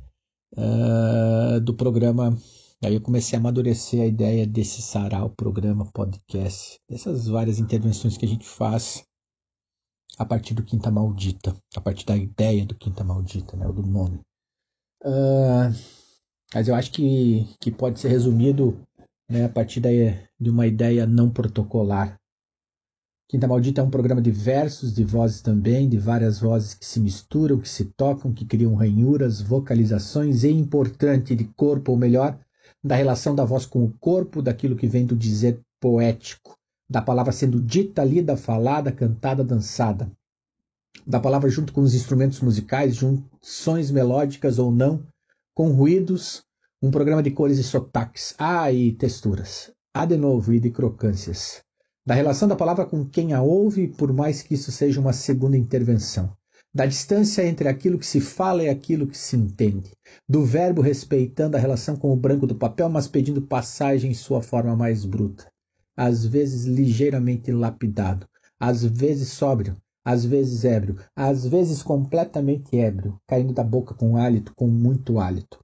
uh, 0.53 1.61
do 1.61 1.75
programa. 1.75 2.37
Aí 2.85 2.95
eu 2.95 3.01
comecei 3.01 3.37
a 3.37 3.41
amadurecer 3.41 4.03
a 4.03 4.07
ideia 4.07 4.47
desse 4.47 4.83
sarau, 4.83 5.31
programa, 5.31 5.91
podcast, 5.93 6.79
dessas 6.89 7.27
várias 7.27 7.59
intervenções 7.59 8.17
que 8.17 8.27
a 8.27 8.29
gente 8.29 8.47
faz 8.47 9.05
a 10.19 10.25
partir 10.25 10.55
do 10.55 10.65
Quinta 10.65 10.91
Maldita, 10.91 11.57
a 11.75 11.81
partir 11.81 12.07
da 12.07 12.17
ideia 12.17 12.65
do 12.65 12.75
Quinta 12.75 13.03
Maldita, 13.03 13.57
né, 13.57 13.67
do 13.67 13.83
nome. 13.83 14.21
Uh, 15.03 15.73
mas 16.55 16.69
eu 16.69 16.75
acho 16.75 16.93
que, 16.93 17.47
que 17.61 17.71
pode 17.71 18.01
ser 18.01 18.09
resumido 18.09 18.81
né, 19.29 19.45
a 19.45 19.49
partir 19.49 19.81
da, 19.81 19.91
de 19.91 20.51
uma 20.51 20.67
ideia 20.67 21.07
não 21.07 21.31
protocolar 21.31 22.19
Quinta 23.29 23.49
Maldita 23.49 23.81
é 23.81 23.85
um 23.85 23.91
programa 23.91 24.23
de 24.23 24.31
versos, 24.31 24.95
de 24.95 25.03
vozes 25.03 25.41
também, 25.41 25.89
de 25.89 25.99
várias 25.99 26.39
vozes 26.39 26.75
que 26.75 26.87
se 26.87 27.01
misturam, 27.01 27.59
que 27.59 27.69
se 27.69 27.87
tocam, 27.87 28.33
que 28.33 28.45
criam 28.45 28.77
ranhuras, 28.77 29.41
vocalizações 29.41 30.45
e 30.45 30.51
importante 30.51 31.35
de 31.35 31.43
corpo, 31.57 31.91
ou 31.91 31.99
melhor, 31.99 32.39
da 32.85 32.95
relação 32.95 33.35
da 33.35 33.45
voz 33.45 33.67
com 33.67 33.83
o 33.83 33.93
corpo, 33.99 34.41
daquilo 34.41 34.77
que 34.77 34.87
vem 34.87 35.05
do 35.05 35.17
dizer 35.17 35.61
poético, 35.81 36.57
da 36.89 37.03
palavra 37.03 37.33
sendo 37.33 37.61
dita, 37.61 38.05
lida, 38.05 38.37
falada, 38.37 38.93
cantada, 38.93 39.43
dançada, 39.43 40.09
da 41.05 41.19
palavra 41.19 41.51
junto 41.51 41.73
com 41.73 41.81
os 41.81 41.97
instrumentos 41.97 42.41
musicais, 42.41 42.95
junções 42.95 43.91
melódicas 43.91 44.57
ou 44.57 44.71
não, 44.71 45.05
com 45.53 45.73
ruídos, 45.73 46.45
um 46.81 46.93
programa 46.93 47.25
de 47.25 47.33
cores 47.33 47.59
e 47.59 47.65
sotaques, 47.65 48.37
ah, 48.39 48.71
e 48.71 48.93
texturas, 48.93 49.73
há 49.93 50.07
de 50.07 50.17
novo 50.17 50.53
e 50.53 50.61
de 50.61 50.71
crocâncias 50.71 51.66
da 52.07 52.15
relação 52.15 52.47
da 52.47 52.55
palavra 52.55 52.87
com 52.87 53.05
quem 53.05 53.33
a 53.33 53.43
ouve, 53.43 53.89
por 53.89 54.13
mais 54.13 54.41
que 54.41 54.55
isso 54.55 54.71
seja 54.71 55.01
uma 55.01 55.13
segunda 55.13 55.57
intervenção, 55.57 56.33
da 56.73 56.87
distância 56.87 57.45
entre 57.45 57.69
aquilo 57.69 57.99
que 57.99 58.07
se 58.07 58.21
fala 58.21 58.63
e 58.63 58.69
aquilo 58.69 59.09
que 59.09 59.19
se 59.19 59.37
entende, 59.37 59.91
do 60.29 60.45
verbo 60.45 60.81
respeitando 60.81 61.57
a 61.57 61.61
relação 61.61 61.97
com 61.97 62.13
o 62.13 62.17
branco 62.17 62.47
do 62.47 62.55
papel, 62.55 62.89
mas 62.89 63.09
pedindo 63.09 63.43
passagem 63.43 64.13
em 64.13 64.15
sua 64.15 64.41
forma 64.41 64.77
mais 64.77 65.05
bruta, 65.05 65.51
às 65.97 66.25
vezes 66.25 66.65
ligeiramente 66.65 67.51
lapidado, 67.51 68.29
às 68.61 68.85
vezes 68.85 69.31
sóbrio, 69.31 69.77
às 70.05 70.25
vezes 70.25 70.65
ébrio, 70.65 70.99
às 71.17 71.45
vezes 71.45 71.83
completamente 71.83 72.77
ébrio, 72.77 73.21
caindo 73.27 73.53
da 73.53 73.65
boca 73.65 73.95
com 73.95 74.17
hálito, 74.17 74.55
com 74.55 74.69
muito 74.69 75.19
hálito. 75.19 75.59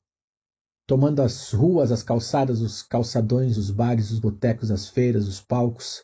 Tomando 0.88 1.22
as 1.22 1.52
ruas, 1.52 1.92
as 1.92 2.02
calçadas, 2.02 2.60
os 2.60 2.82
calçadões, 2.82 3.56
os 3.56 3.70
bares, 3.70 4.10
os 4.10 4.18
botecos, 4.18 4.72
as 4.72 4.88
feiras, 4.88 5.28
os 5.28 5.40
palcos, 5.40 6.02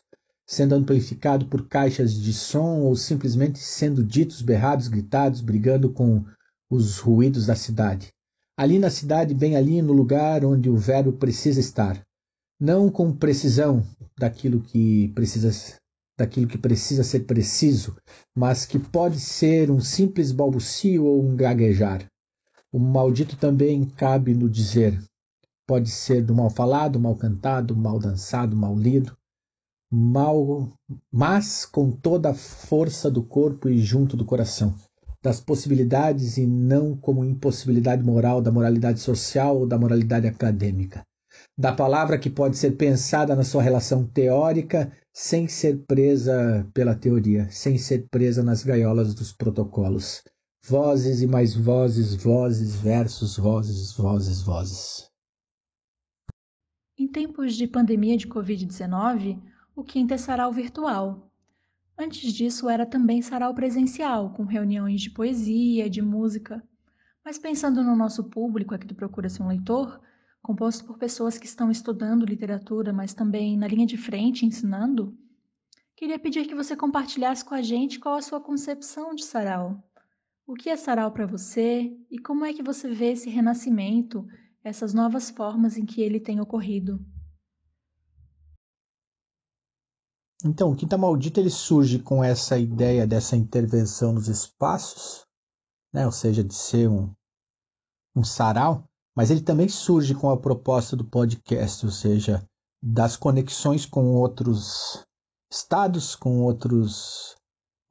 sendo 0.49 0.73
amplificado 0.73 1.45
por 1.45 1.67
caixas 1.67 2.11
de 2.11 2.33
som 2.33 2.79
ou 2.79 2.95
simplesmente 2.95 3.59
sendo 3.59 4.03
ditos, 4.03 4.41
berrados, 4.41 4.87
gritados, 4.87 5.41
brigando 5.41 5.91
com 5.91 6.25
os 6.67 6.97
ruídos 6.97 7.45
da 7.45 7.55
cidade. 7.55 8.07
Ali 8.57 8.79
na 8.79 8.89
cidade, 8.89 9.35
bem 9.35 9.55
ali 9.55 9.79
no 9.79 9.93
lugar 9.93 10.43
onde 10.43 10.67
o 10.67 10.75
verbo 10.75 11.13
precisa 11.13 11.59
estar. 11.59 12.01
Não 12.59 12.89
com 12.89 13.15
precisão 13.15 13.85
daquilo 14.17 14.59
que 14.59 15.09
precisa 15.09 15.51
daquilo 16.17 16.47
que 16.47 16.57
precisa 16.57 17.03
ser 17.03 17.21
preciso, 17.21 17.95
mas 18.35 18.65
que 18.65 18.79
pode 18.79 19.19
ser 19.19 19.69
um 19.69 19.79
simples 19.79 20.31
balbucio 20.31 21.05
ou 21.05 21.23
um 21.23 21.35
gaguejar. 21.35 22.03
O 22.73 22.79
maldito 22.79 23.37
também 23.37 23.85
cabe 23.85 24.33
no 24.33 24.49
dizer. 24.49 24.99
Pode 25.67 25.91
ser 25.91 26.23
do 26.23 26.33
mal 26.33 26.49
falado, 26.49 26.99
mal 26.99 27.15
cantado, 27.15 27.77
mal 27.77 27.99
dançado, 27.99 28.55
mal 28.55 28.75
lido, 28.75 29.15
mal, 29.91 30.71
mas 31.11 31.65
com 31.65 31.91
toda 31.91 32.31
a 32.31 32.33
força 32.33 33.09
do 33.09 33.23
corpo 33.23 33.69
e 33.69 33.79
junto 33.79 34.15
do 34.15 34.25
coração, 34.25 34.73
das 35.21 35.39
possibilidades 35.41 36.37
e 36.37 36.45
não 36.45 36.95
como 36.95 37.25
impossibilidade 37.25 38.03
moral 38.03 38.41
da 38.41 38.51
moralidade 38.51 38.99
social 38.99 39.57
ou 39.57 39.67
da 39.67 39.77
moralidade 39.77 40.27
acadêmica 40.27 41.03
da 41.59 41.73
palavra 41.73 42.17
que 42.17 42.29
pode 42.29 42.57
ser 42.57 42.77
pensada 42.77 43.35
na 43.35 43.43
sua 43.43 43.61
relação 43.61 44.05
teórica 44.05 44.91
sem 45.13 45.45
ser 45.47 45.83
presa 45.85 46.65
pela 46.73 46.95
teoria, 46.95 47.49
sem 47.51 47.77
ser 47.77 48.07
presa 48.09 48.41
nas 48.41 48.63
gaiolas 48.63 49.13
dos 49.13 49.33
protocolos. 49.33 50.23
Vozes 50.65 51.21
e 51.21 51.27
mais 51.27 51.53
vozes, 51.55 52.15
vozes 52.15 52.75
versus 52.75 53.37
vozes, 53.37 53.91
vozes, 53.93 54.41
vozes. 54.41 55.09
Em 56.97 57.07
tempos 57.07 57.55
de 57.55 57.67
pandemia 57.67 58.15
de 58.15 58.27
Covid-19, 58.27 59.41
o 59.79 59.83
quinto 59.83 60.13
é 60.13 60.17
sarau 60.17 60.51
virtual. 60.51 61.31
Antes 61.97 62.33
disso, 62.33 62.69
era 62.69 62.85
também 62.85 63.21
sarau 63.21 63.53
presencial, 63.53 64.33
com 64.33 64.43
reuniões 64.43 64.99
de 64.99 65.09
poesia, 65.09 65.89
de 65.89 66.01
música. 66.01 66.61
Mas 67.23 67.37
pensando 67.37 67.81
no 67.81 67.95
nosso 67.95 68.25
público 68.25 68.75
aqui 68.75 68.85
do 68.85 68.93
Procura-se 68.93 69.41
um 69.41 69.47
Leitor, 69.47 70.01
composto 70.41 70.83
por 70.83 70.97
pessoas 70.97 71.37
que 71.37 71.45
estão 71.45 71.71
estudando 71.71 72.25
literatura, 72.25 72.91
mas 72.91 73.13
também 73.13 73.57
na 73.57 73.67
linha 73.67 73.85
de 73.85 73.95
frente 73.95 74.45
ensinando, 74.45 75.17
queria 75.95 76.19
pedir 76.19 76.45
que 76.45 76.55
você 76.55 76.75
compartilhasse 76.75 77.45
com 77.45 77.55
a 77.55 77.61
gente 77.61 77.99
qual 77.99 78.15
a 78.15 78.21
sua 78.21 78.41
concepção 78.41 79.15
de 79.15 79.23
sarau. 79.23 79.81
O 80.45 80.55
que 80.55 80.69
é 80.69 80.75
sarau 80.75 81.09
para 81.13 81.25
você 81.25 81.95
e 82.11 82.19
como 82.19 82.43
é 82.43 82.51
que 82.53 82.63
você 82.63 82.89
vê 82.89 83.13
esse 83.13 83.29
renascimento, 83.29 84.27
essas 84.61 84.93
novas 84.93 85.29
formas 85.29 85.77
em 85.77 85.85
que 85.85 86.01
ele 86.01 86.19
tem 86.19 86.41
ocorrido? 86.41 86.99
Então, 90.43 90.71
o 90.71 90.75
Quinta 90.75 90.97
Maldita 90.97 91.39
ele 91.39 91.49
surge 91.49 91.99
com 91.99 92.23
essa 92.23 92.57
ideia 92.57 93.05
dessa 93.05 93.35
intervenção 93.35 94.13
nos 94.13 94.27
espaços, 94.27 95.25
né? 95.93 96.05
ou 96.05 96.11
seja, 96.11 96.43
de 96.43 96.53
ser 96.53 96.89
um, 96.89 97.13
um 98.15 98.23
sarau, 98.23 98.85
mas 99.15 99.29
ele 99.29 99.41
também 99.41 99.67
surge 99.67 100.15
com 100.15 100.29
a 100.29 100.37
proposta 100.37 100.95
do 100.95 101.03
podcast, 101.03 101.85
ou 101.85 101.91
seja, 101.91 102.41
das 102.81 103.17
conexões 103.17 103.85
com 103.85 104.15
outros 104.15 105.05
estados, 105.51 106.15
com 106.15 106.41
outros, 106.41 107.35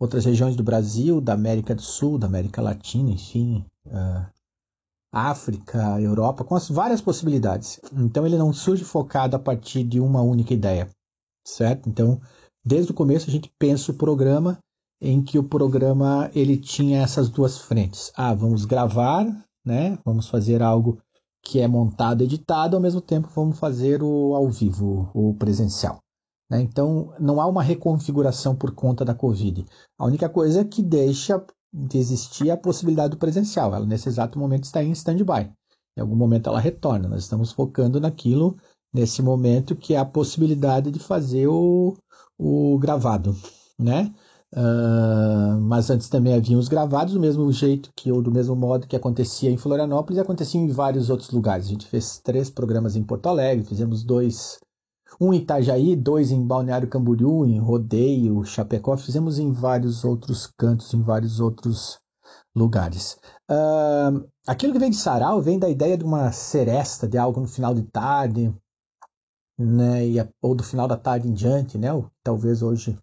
outras 0.00 0.24
regiões 0.24 0.56
do 0.56 0.62
Brasil, 0.62 1.20
da 1.20 1.34
América 1.34 1.74
do 1.74 1.82
Sul, 1.82 2.18
da 2.18 2.26
América 2.26 2.62
Latina, 2.62 3.10
enfim, 3.10 3.66
uh, 3.86 4.26
África, 5.12 6.00
Europa, 6.00 6.44
com 6.44 6.54
as 6.54 6.68
várias 6.68 7.02
possibilidades. 7.02 7.80
Então 7.92 8.26
ele 8.26 8.38
não 8.38 8.52
surge 8.52 8.84
focado 8.84 9.36
a 9.36 9.38
partir 9.38 9.84
de 9.84 10.00
uma 10.00 10.22
única 10.22 10.54
ideia, 10.54 10.88
certo? 11.44 11.88
Então, 11.88 12.20
desde 12.68 12.92
o 12.92 12.94
começo 12.94 13.28
a 13.28 13.32
gente 13.32 13.50
pensa 13.58 13.90
o 13.90 13.94
programa 13.94 14.58
em 15.00 15.22
que 15.22 15.38
o 15.38 15.44
programa 15.44 16.30
ele 16.34 16.56
tinha 16.58 17.00
essas 17.00 17.30
duas 17.30 17.58
frentes. 17.58 18.12
Ah, 18.14 18.34
vamos 18.34 18.64
gravar, 18.64 19.24
né? 19.64 19.98
Vamos 20.04 20.28
fazer 20.28 20.62
algo 20.62 20.98
que 21.42 21.60
é 21.60 21.66
montado, 21.66 22.22
editado, 22.22 22.76
ao 22.76 22.82
mesmo 22.82 23.00
tempo 23.00 23.28
vamos 23.34 23.58
fazer 23.58 24.02
o 24.02 24.34
ao 24.34 24.48
vivo, 24.50 25.10
o 25.14 25.34
presencial. 25.34 25.98
Né? 26.50 26.60
Então, 26.60 27.14
não 27.18 27.40
há 27.40 27.46
uma 27.46 27.62
reconfiguração 27.62 28.54
por 28.54 28.72
conta 28.74 29.04
da 29.04 29.14
Covid. 29.14 29.64
A 29.98 30.04
única 30.04 30.28
coisa 30.28 30.60
é 30.60 30.64
que 30.64 30.82
deixa 30.82 31.42
de 31.72 31.96
existir 31.96 32.50
a 32.50 32.56
possibilidade 32.56 33.10
do 33.10 33.18
presencial. 33.18 33.74
Ela, 33.74 33.86
nesse 33.86 34.08
exato 34.08 34.38
momento, 34.38 34.64
está 34.64 34.82
em 34.82 34.90
stand-by. 34.92 35.50
Em 35.96 36.00
algum 36.00 36.16
momento 36.16 36.48
ela 36.48 36.60
retorna. 36.60 37.08
Nós 37.08 37.22
estamos 37.22 37.52
focando 37.52 38.00
naquilo, 38.00 38.56
nesse 38.92 39.22
momento, 39.22 39.76
que 39.76 39.94
é 39.94 39.98
a 39.98 40.04
possibilidade 40.04 40.90
de 40.90 40.98
fazer 40.98 41.46
o, 41.46 41.96
o 42.38 42.78
gravado. 42.78 43.36
Né? 43.78 44.14
Uh, 44.54 45.60
mas 45.60 45.90
antes 45.90 46.08
também 46.08 46.34
haviam 46.34 46.58
os 46.58 46.68
gravados 46.68 47.12
do 47.12 47.20
mesmo 47.20 47.52
jeito 47.52 47.90
que 47.94 48.10
ou 48.10 48.22
do 48.22 48.32
mesmo 48.32 48.56
modo 48.56 48.86
que 48.86 48.96
acontecia 48.96 49.50
em 49.50 49.58
Florianópolis 49.58 50.18
acontecia 50.18 50.58
em 50.58 50.68
vários 50.68 51.10
outros 51.10 51.30
lugares. 51.30 51.66
A 51.66 51.70
gente 51.70 51.86
fez 51.86 52.18
três 52.18 52.48
programas 52.48 52.96
em 52.96 53.02
Porto 53.02 53.28
Alegre, 53.28 53.66
fizemos 53.66 54.02
dois, 54.02 54.58
um 55.20 55.34
em 55.34 55.38
Itajaí, 55.38 55.94
dois 55.94 56.30
em 56.30 56.46
Balneário 56.46 56.88
Camboriú, 56.88 57.44
em 57.44 57.58
Rodeio, 57.58 58.42
Chapecó, 58.44 58.96
fizemos 58.96 59.38
em 59.38 59.52
vários 59.52 60.02
outros 60.02 60.46
cantos, 60.56 60.94
em 60.94 61.02
vários 61.02 61.40
outros 61.40 61.98
lugares. 62.56 63.18
Uh, 63.50 64.26
aquilo 64.46 64.72
que 64.72 64.78
vem 64.78 64.90
de 64.90 64.96
sarau 64.96 65.42
vem 65.42 65.58
da 65.58 65.68
ideia 65.68 65.96
de 65.96 66.04
uma 66.04 66.32
seresta, 66.32 67.06
de 67.06 67.18
algo 67.18 67.40
no 67.40 67.46
final 67.46 67.74
de 67.74 67.82
tarde, 67.82 68.54
né, 69.58 70.06
e, 70.06 70.16
ou 70.40 70.54
do 70.54 70.62
final 70.62 70.86
da 70.86 70.96
tarde 70.96 71.28
em 71.28 71.34
diante, 71.34 71.76
né, 71.76 71.92
ou, 71.92 72.10
talvez 72.22 72.62
hoje 72.62 72.96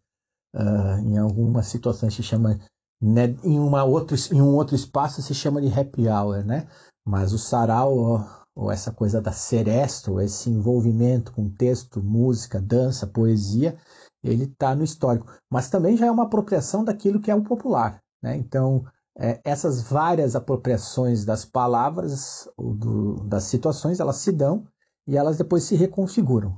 Uh, 0.55 0.97
em 1.05 1.17
algumas 1.17 1.67
situações 1.67 2.13
se 2.13 2.23
chama, 2.23 2.57
né, 3.01 3.35
em, 3.43 3.59
uma 3.59 3.83
outro, 3.83 4.15
em 4.31 4.41
um 4.41 4.55
outro 4.55 4.73
espaço 4.73 5.21
se 5.21 5.35
chama 5.35 5.61
de 5.61 5.67
happy 5.67 6.07
hour, 6.07 6.45
né? 6.45 6.65
Mas 7.05 7.33
o 7.33 7.37
sarau, 7.37 7.93
ou, 7.93 8.25
ou 8.55 8.71
essa 8.71 8.89
coisa 8.89 9.21
da 9.21 9.33
seresta, 9.33 10.09
ou 10.09 10.21
esse 10.21 10.49
envolvimento 10.49 11.33
com 11.33 11.49
texto, 11.49 12.01
música, 12.01 12.61
dança, 12.61 13.05
poesia, 13.05 13.77
ele 14.23 14.45
está 14.45 14.73
no 14.73 14.85
histórico. 14.85 15.29
Mas 15.51 15.69
também 15.69 15.97
já 15.97 16.05
é 16.05 16.11
uma 16.11 16.23
apropriação 16.23 16.85
daquilo 16.85 17.19
que 17.19 17.29
é 17.29 17.35
o 17.35 17.43
popular, 17.43 18.01
né? 18.23 18.37
Então, 18.37 18.85
é, 19.19 19.41
essas 19.43 19.81
várias 19.81 20.37
apropriações 20.37 21.25
das 21.25 21.43
palavras, 21.43 22.47
ou 22.55 22.73
do, 22.73 23.15
das 23.25 23.43
situações, 23.43 23.99
elas 23.99 24.15
se 24.15 24.31
dão 24.31 24.65
e 25.07 25.17
elas 25.17 25.37
depois 25.37 25.63
se 25.63 25.75
reconfiguram. 25.75 26.57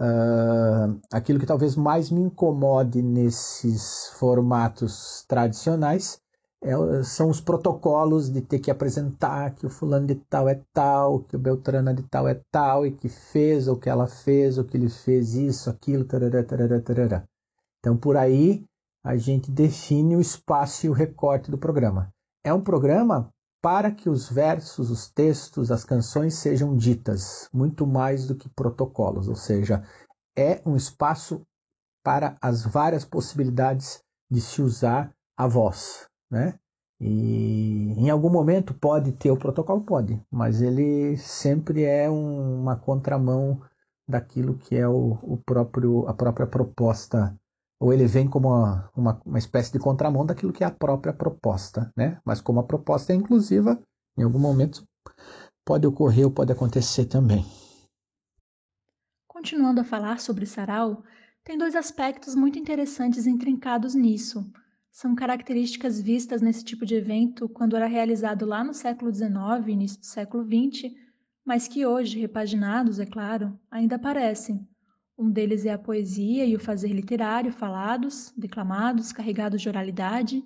Uh, 0.00 1.00
aquilo 1.12 1.38
que 1.38 1.46
talvez 1.46 1.76
mais 1.76 2.10
me 2.10 2.20
incomode 2.20 3.00
nesses 3.00 4.08
formatos 4.18 5.24
tradicionais 5.28 6.20
é, 6.64 7.02
são 7.02 7.28
os 7.28 7.42
protocolos 7.42 8.30
de 8.30 8.40
ter 8.40 8.58
que 8.58 8.70
apresentar 8.70 9.54
que 9.54 9.66
o 9.66 9.70
fulano 9.70 10.06
de 10.06 10.14
tal 10.14 10.48
é 10.48 10.62
tal, 10.72 11.20
que 11.20 11.36
o 11.36 11.38
Beltrana 11.38 11.92
de 11.92 12.02
tal 12.04 12.26
é 12.26 12.40
tal, 12.50 12.86
e 12.86 12.90
que 12.90 13.06
fez, 13.06 13.68
ou 13.68 13.76
que 13.76 13.90
ela 13.90 14.06
fez, 14.06 14.56
ou 14.56 14.64
que 14.64 14.74
ele 14.74 14.88
fez 14.88 15.34
isso, 15.34 15.68
aquilo, 15.68 16.06
tarará, 16.06 16.42
tarará, 16.42 16.80
tarará. 16.80 17.24
Então, 17.78 17.98
por 17.98 18.16
aí, 18.16 18.64
a 19.04 19.14
gente 19.14 19.50
define 19.50 20.16
o 20.16 20.20
espaço 20.22 20.86
e 20.86 20.88
o 20.88 20.94
recorte 20.94 21.50
do 21.50 21.58
programa. 21.58 22.08
É 22.42 22.52
um 22.52 22.62
programa 22.62 23.28
para 23.64 23.90
que 23.90 24.10
os 24.10 24.28
versos, 24.28 24.90
os 24.90 25.08
textos, 25.08 25.70
as 25.70 25.86
canções 25.86 26.34
sejam 26.34 26.76
ditas, 26.76 27.48
muito 27.50 27.86
mais 27.86 28.26
do 28.26 28.34
que 28.34 28.46
protocolos, 28.46 29.26
ou 29.26 29.34
seja, 29.34 29.82
é 30.36 30.60
um 30.66 30.76
espaço 30.76 31.40
para 32.04 32.36
as 32.42 32.62
várias 32.62 33.06
possibilidades 33.06 34.02
de 34.30 34.38
se 34.38 34.60
usar 34.60 35.10
a 35.34 35.46
voz, 35.46 36.06
né? 36.30 36.58
E 37.00 37.94
em 37.96 38.10
algum 38.10 38.28
momento 38.28 38.74
pode 38.74 39.12
ter 39.12 39.30
o 39.30 39.38
protocolo, 39.38 39.80
pode, 39.80 40.22
mas 40.30 40.60
ele 40.60 41.16
sempre 41.16 41.84
é 41.84 42.10
um, 42.10 42.60
uma 42.60 42.76
contramão 42.76 43.62
daquilo 44.06 44.58
que 44.58 44.76
é 44.76 44.86
o, 44.86 45.18
o, 45.22 45.38
próprio, 45.38 46.06
a 46.06 46.12
própria 46.12 46.46
proposta 46.46 47.34
ou 47.84 47.92
ele 47.92 48.06
vem 48.06 48.26
como 48.26 48.48
uma, 48.48 48.90
uma, 48.96 49.22
uma 49.26 49.38
espécie 49.38 49.70
de 49.70 49.78
contramão 49.78 50.24
daquilo 50.24 50.54
que 50.54 50.64
é 50.64 50.66
a 50.66 50.70
própria 50.70 51.12
proposta, 51.12 51.92
né? 51.94 52.18
Mas 52.24 52.40
como 52.40 52.58
a 52.58 52.62
proposta 52.62 53.12
é 53.12 53.16
inclusiva, 53.16 53.78
em 54.16 54.22
algum 54.22 54.38
momento 54.38 54.82
pode 55.66 55.86
ocorrer 55.86 56.24
ou 56.24 56.30
pode 56.30 56.50
acontecer 56.50 57.04
também. 57.04 57.44
Continuando 59.28 59.82
a 59.82 59.84
falar 59.84 60.18
sobre 60.18 60.46
sarau, 60.46 61.04
tem 61.44 61.58
dois 61.58 61.76
aspectos 61.76 62.34
muito 62.34 62.58
interessantes 62.58 63.26
intrincados 63.26 63.94
nisso. 63.94 64.50
São 64.90 65.14
características 65.14 66.00
vistas 66.00 66.40
nesse 66.40 66.64
tipo 66.64 66.86
de 66.86 66.94
evento 66.94 67.50
quando 67.50 67.76
era 67.76 67.86
realizado 67.86 68.46
lá 68.46 68.64
no 68.64 68.72
século 68.72 69.12
XIX, 69.12 69.68
início 69.68 70.00
do 70.00 70.06
século 70.06 70.42
XX, 70.42 70.90
mas 71.44 71.68
que 71.68 71.84
hoje, 71.84 72.18
repaginados, 72.18 72.98
é 72.98 73.04
claro, 73.04 73.60
ainda 73.70 73.96
aparecem. 73.96 74.66
Um 75.16 75.30
deles 75.30 75.64
é 75.64 75.72
a 75.72 75.78
poesia 75.78 76.44
e 76.44 76.56
o 76.56 76.60
fazer 76.60 76.88
literário 76.88 77.52
falados, 77.52 78.32
declamados, 78.36 79.12
carregados 79.12 79.62
de 79.62 79.68
oralidade, 79.68 80.44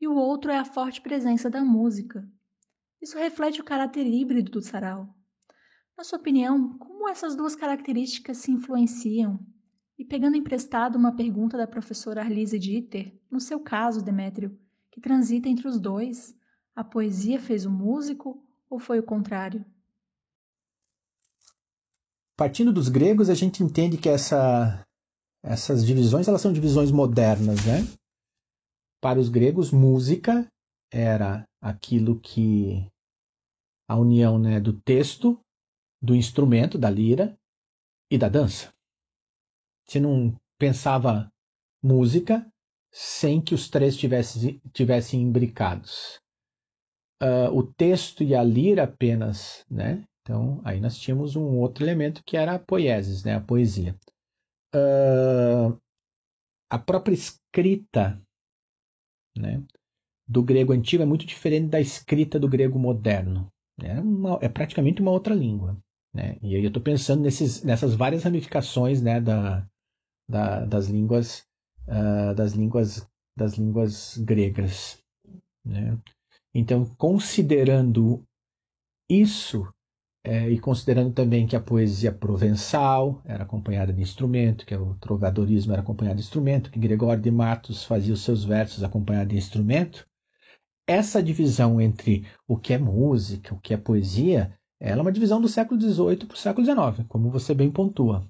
e 0.00 0.08
o 0.08 0.14
outro 0.14 0.50
é 0.50 0.58
a 0.58 0.64
forte 0.64 1.00
presença 1.00 1.50
da 1.50 1.62
música. 1.62 2.26
Isso 3.00 3.18
reflete 3.18 3.60
o 3.60 3.64
caráter 3.64 4.06
híbrido 4.06 4.50
do 4.50 4.62
sarau. 4.62 5.14
Na 5.96 6.04
sua 6.04 6.18
opinião, 6.18 6.78
como 6.78 7.08
essas 7.08 7.36
duas 7.36 7.54
características 7.54 8.38
se 8.38 8.50
influenciam? 8.50 9.38
E 9.98 10.04
pegando 10.04 10.36
emprestado 10.36 10.96
uma 10.96 11.14
pergunta 11.14 11.56
da 11.56 11.66
professora 11.66 12.20
Arlise 12.20 12.58
Dieter, 12.58 13.18
no 13.30 13.40
seu 13.40 13.60
caso, 13.60 14.04
Demétrio, 14.04 14.58
que 14.90 15.00
transita 15.00 15.48
entre 15.48 15.68
os 15.68 15.78
dois, 15.78 16.34
a 16.74 16.82
poesia 16.82 17.38
fez 17.38 17.64
o 17.64 17.70
músico 17.70 18.42
ou 18.68 18.78
foi 18.78 18.98
o 18.98 19.02
contrário? 19.02 19.64
Partindo 22.36 22.72
dos 22.72 22.88
gregos, 22.88 23.30
a 23.30 23.34
gente 23.34 23.62
entende 23.62 23.96
que 23.96 24.08
essa, 24.08 24.84
essas 25.42 25.86
divisões 25.86 26.28
elas 26.28 26.42
são 26.42 26.52
divisões 26.52 26.90
modernas, 26.90 27.64
né? 27.64 27.78
Para 29.00 29.18
os 29.18 29.28
gregos, 29.28 29.70
música 29.70 30.46
era 30.92 31.44
aquilo 31.60 32.20
que 32.20 32.86
a 33.88 33.96
união 33.96 34.38
né, 34.38 34.60
do 34.60 34.72
texto, 34.80 35.40
do 36.02 36.14
instrumento, 36.14 36.76
da 36.76 36.90
lira 36.90 37.38
e 38.10 38.18
da 38.18 38.28
dança. 38.28 38.72
Você 39.86 40.00
não 40.00 40.36
pensava 40.58 41.30
música 41.82 42.46
sem 42.92 43.40
que 43.40 43.54
os 43.54 43.68
três 43.68 43.96
tivessem, 43.96 44.60
tivessem 44.72 45.22
imbricados. 45.22 46.18
Uh, 47.22 47.48
o 47.54 47.62
texto 47.62 48.22
e 48.22 48.34
a 48.34 48.42
lira 48.42 48.84
apenas, 48.84 49.64
né? 49.70 50.04
Então, 50.26 50.60
aí 50.64 50.80
nós 50.80 50.98
tínhamos 50.98 51.36
um 51.36 51.56
outro 51.56 51.84
elemento 51.84 52.20
que 52.24 52.36
era 52.36 52.56
a 52.56 52.58
poiesis, 52.58 53.22
né, 53.22 53.36
a 53.36 53.40
poesia. 53.40 53.96
Uh, 54.74 55.80
a 56.68 56.80
própria 56.80 57.14
escrita 57.14 58.20
né, 59.38 59.62
do 60.26 60.42
grego 60.42 60.72
antigo 60.72 61.04
é 61.04 61.06
muito 61.06 61.24
diferente 61.24 61.68
da 61.68 61.80
escrita 61.80 62.40
do 62.40 62.48
grego 62.48 62.76
moderno. 62.76 63.48
É, 63.80 64.00
uma, 64.00 64.36
é 64.42 64.48
praticamente 64.48 65.00
uma 65.00 65.12
outra 65.12 65.32
língua. 65.32 65.78
Né? 66.12 66.36
E 66.42 66.56
aí 66.56 66.62
eu 66.64 66.68
estou 66.68 66.82
pensando 66.82 67.22
nesses, 67.22 67.62
nessas 67.62 67.94
várias 67.94 68.24
ramificações 68.24 69.00
né, 69.00 69.20
da, 69.20 69.64
da, 70.28 70.64
das 70.64 70.88
línguas 70.88 71.46
uh, 71.86 72.34
das 72.34 72.52
línguas 72.54 73.08
das 73.36 73.54
línguas 73.54 74.18
gregas. 74.18 75.00
Né? 75.64 75.96
Então, 76.52 76.84
considerando 76.96 78.26
isso, 79.08 79.72
é, 80.26 80.50
e 80.50 80.58
considerando 80.58 81.12
também 81.12 81.46
que 81.46 81.54
a 81.54 81.60
poesia 81.60 82.10
provençal 82.10 83.22
era 83.24 83.44
acompanhada 83.44 83.92
de 83.92 84.02
instrumento, 84.02 84.66
que 84.66 84.74
o 84.74 84.96
trovadorismo 84.96 85.72
era 85.72 85.82
acompanhado 85.82 86.16
de 86.16 86.24
instrumento, 86.24 86.68
que 86.68 86.80
Gregório 86.80 87.22
de 87.22 87.30
Matos 87.30 87.84
fazia 87.84 88.12
os 88.12 88.22
seus 88.22 88.44
versos 88.44 88.82
acompanhados 88.82 89.28
de 89.28 89.36
instrumento, 89.36 90.04
essa 90.84 91.22
divisão 91.22 91.80
entre 91.80 92.26
o 92.46 92.56
que 92.56 92.72
é 92.72 92.78
música, 92.78 93.54
o 93.54 93.60
que 93.60 93.72
é 93.72 93.76
poesia, 93.76 94.52
ela 94.80 95.00
é 95.00 95.02
uma 95.02 95.12
divisão 95.12 95.40
do 95.40 95.48
século 95.48 95.80
XVIII 95.80 96.26
para 96.26 96.34
o 96.34 96.38
século 96.38 96.66
XIX, 96.66 97.06
como 97.08 97.30
você 97.30 97.54
bem 97.54 97.70
pontua. 97.70 98.28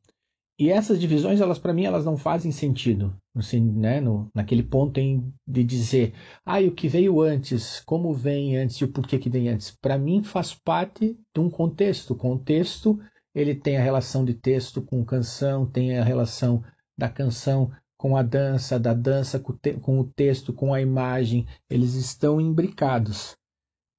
E 0.58 0.70
essas 0.70 0.98
divisões, 0.98 1.40
elas 1.40 1.58
para 1.58 1.74
mim, 1.74 1.84
elas 1.84 2.04
não 2.06 2.16
fazem 2.16 2.50
sentido, 2.50 3.14
assim, 3.34 3.60
né, 3.60 4.00
no, 4.00 4.30
naquele 4.34 4.62
ponto 4.62 4.98
em, 4.98 5.30
de 5.46 5.62
dizer, 5.62 6.14
ah, 6.46 6.60
o 6.60 6.72
que 6.72 6.88
veio 6.88 7.20
antes, 7.20 7.80
como 7.80 8.14
vem 8.14 8.56
antes 8.56 8.76
e 8.76 8.84
o 8.84 8.88
porquê 8.88 9.18
que 9.18 9.28
vem 9.28 9.50
antes. 9.50 9.70
Para 9.70 9.98
mim, 9.98 10.22
faz 10.22 10.54
parte 10.54 11.18
de 11.34 11.40
um 11.40 11.50
contexto. 11.50 12.14
O 12.14 12.16
contexto, 12.16 12.98
ele 13.34 13.54
tem 13.54 13.76
a 13.76 13.82
relação 13.82 14.24
de 14.24 14.32
texto 14.32 14.80
com 14.80 15.04
canção, 15.04 15.66
tem 15.66 15.98
a 15.98 16.04
relação 16.04 16.64
da 16.96 17.10
canção 17.10 17.70
com 17.98 18.16
a 18.16 18.22
dança, 18.22 18.78
da 18.78 18.94
dança 18.94 19.38
com 19.38 19.52
te 19.52 19.74
com 19.74 20.00
o 20.00 20.04
texto, 20.04 20.52
com 20.52 20.72
a 20.72 20.80
imagem, 20.80 21.46
eles 21.68 21.94
estão 21.94 22.40
imbricados. 22.40 23.36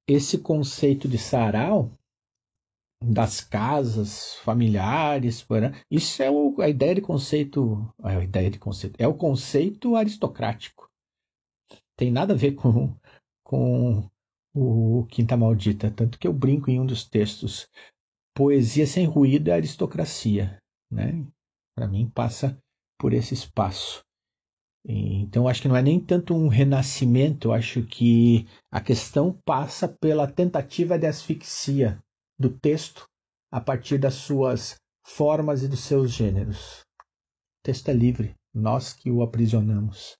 Esse 0.07 0.37
conceito 0.37 1.07
de 1.07 1.17
sarau, 1.17 1.91
das 3.03 3.41
casas 3.41 4.35
familiares. 4.37 5.45
Isso 5.89 6.23
é 6.23 6.31
o, 6.31 6.59
a 6.61 6.69
ideia 6.69 6.95
de 6.95 7.01
conceito. 7.01 7.87
A 8.01 8.23
ideia 8.23 8.49
de 8.49 8.59
conceito. 8.59 8.95
É 8.99 9.07
o 9.07 9.13
conceito 9.13 9.95
aristocrático. 9.95 10.89
Tem 11.95 12.11
nada 12.11 12.33
a 12.33 12.37
ver 12.37 12.53
com, 12.53 12.95
com 13.43 14.09
o 14.55 15.05
Quinta 15.09 15.37
Maldita. 15.37 15.91
Tanto 15.91 16.17
que 16.17 16.27
eu 16.27 16.33
brinco 16.33 16.69
em 16.69 16.79
um 16.79 16.85
dos 16.85 17.07
textos. 17.07 17.67
Poesia 18.35 18.85
sem 18.85 19.05
ruído 19.05 19.49
é 19.49 19.53
aristocracia. 19.53 20.57
Né? 20.91 21.25
Para 21.75 21.87
mim, 21.87 22.09
passa 22.09 22.57
por 22.99 23.13
esse 23.13 23.33
espaço. 23.33 24.03
Então, 24.89 25.49
acho 25.49 25.61
que 25.61 25.67
não 25.67 25.75
é 25.75 25.81
nem 25.81 25.99
tanto 25.99 26.33
um 26.33 26.47
renascimento, 26.47 27.51
acho 27.51 27.83
que 27.83 28.47
a 28.71 28.79
questão 28.79 29.37
passa 29.43 29.85
pela 29.85 30.31
tentativa 30.31 30.97
de 30.97 31.05
asfixia 31.05 32.01
do 32.39 32.49
texto 32.49 33.07
a 33.51 33.59
partir 33.59 33.97
das 33.97 34.13
suas 34.13 34.75
formas 35.03 35.63
e 35.63 35.67
dos 35.67 35.79
seus 35.79 36.11
gêneros. 36.11 36.81
O 37.59 37.63
texto 37.63 37.89
é 37.89 37.93
livre, 37.93 38.35
nós 38.53 38.93
que 38.93 39.09
o 39.09 39.21
aprisionamos. 39.21 40.15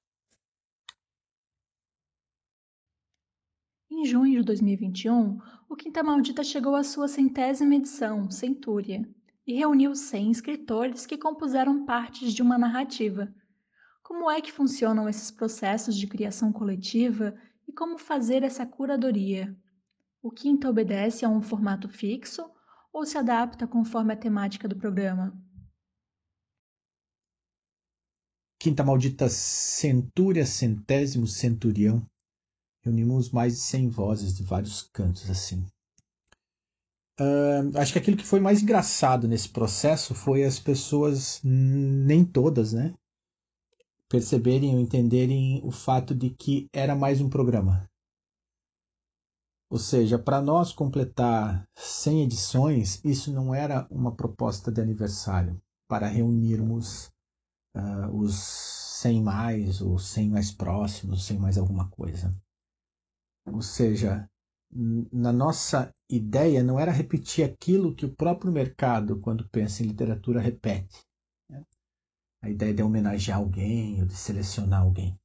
Em 3.91 4.05
junho 4.05 4.39
de 4.39 4.45
2021, 4.45 5.39
o 5.69 5.75
Quinta 5.75 6.01
Maldita 6.03 6.43
chegou 6.43 6.75
à 6.75 6.83
sua 6.83 7.07
centésima 7.07 7.75
edição, 7.75 8.29
Centúria, 8.31 9.07
e 9.45 9.53
reuniu 9.53 9.95
100 9.95 10.31
escritores 10.31 11.05
que 11.05 11.17
compuseram 11.17 11.85
partes 11.85 12.33
de 12.33 12.41
uma 12.41 12.57
narrativa. 12.57 13.33
Como 14.03 14.29
é 14.29 14.41
que 14.41 14.51
funcionam 14.51 15.07
esses 15.07 15.31
processos 15.31 15.95
de 15.95 16.07
criação 16.07 16.51
coletiva 16.51 17.35
e 17.67 17.73
como 17.73 17.97
fazer 17.97 18.43
essa 18.43 18.65
curadoria? 18.65 19.55
O 20.21 20.31
quinta 20.31 20.69
obedece 20.69 21.23
a 21.23 21.29
um 21.29 21.41
formato 21.41 21.87
fixo 21.87 22.49
ou 22.91 23.05
se 23.05 23.17
adapta 23.17 23.67
conforme 23.67 24.13
a 24.13 24.17
temática 24.17 24.67
do 24.67 24.75
programa? 24.75 25.31
Quinta 28.59 28.83
maldita 28.83 29.29
centúria, 29.29 30.45
centésimo 30.45 31.27
centurião. 31.27 32.03
Reunimos 32.83 33.29
mais 33.29 33.53
de 33.53 33.59
100 33.59 33.89
vozes 33.89 34.33
de 34.33 34.43
vários 34.43 34.81
cantos 34.81 35.29
assim. 35.29 35.65
Uh, 37.19 37.77
acho 37.77 37.93
que 37.93 37.99
aquilo 37.99 38.17
que 38.17 38.25
foi 38.25 38.39
mais 38.39 38.61
engraçado 38.61 39.27
nesse 39.27 39.49
processo 39.49 40.15
foi 40.15 40.43
as 40.43 40.59
pessoas, 40.59 41.39
nem 41.43 42.25
todas, 42.25 42.73
né? 42.73 42.93
Perceberem 44.09 44.73
ou 44.73 44.79
entenderem 44.81 45.61
o 45.63 45.71
fato 45.71 46.15
de 46.15 46.29
que 46.29 46.67
era 46.73 46.95
mais 46.95 47.21
um 47.21 47.29
programa. 47.29 47.87
Ou 49.69 49.77
seja, 49.77 50.17
para 50.17 50.41
nós 50.41 50.71
completar 50.71 51.67
100 51.75 52.23
edições, 52.23 53.03
isso 53.03 53.33
não 53.33 53.53
era 53.53 53.85
uma 53.91 54.15
proposta 54.15 54.71
de 54.71 54.79
aniversário 54.79 55.61
para 55.89 56.07
reunirmos 56.07 57.11
uh, 57.75 58.09
os 58.13 58.35
100 59.01 59.23
mais, 59.23 59.81
ou 59.81 59.99
100 59.99 60.29
mais 60.29 60.51
próximos, 60.51 61.25
100 61.25 61.39
mais 61.39 61.57
alguma 61.57 61.89
coisa. 61.89 62.33
Ou 63.45 63.61
seja, 63.61 64.29
na 64.71 65.31
nossa 65.31 65.93
ideia 66.09 66.63
não 66.63 66.79
era 66.79 66.91
repetir 66.91 67.45
aquilo 67.45 67.93
que 67.95 68.05
o 68.05 68.15
próprio 68.15 68.51
mercado, 68.51 69.19
quando 69.19 69.47
pensa 69.49 69.83
em 69.83 69.87
literatura, 69.87 70.41
repete. 70.41 71.05
Né? 71.49 71.63
A 72.41 72.49
ideia 72.49 72.73
de 72.73 72.83
homenagear 72.83 73.37
alguém 73.37 74.01
ou 74.01 74.07
de 74.07 74.15
selecionar 74.15 74.81
alguém. 74.81 75.17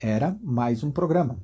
Era 0.00 0.36
mais 0.42 0.82
um 0.82 0.90
programa. 0.90 1.40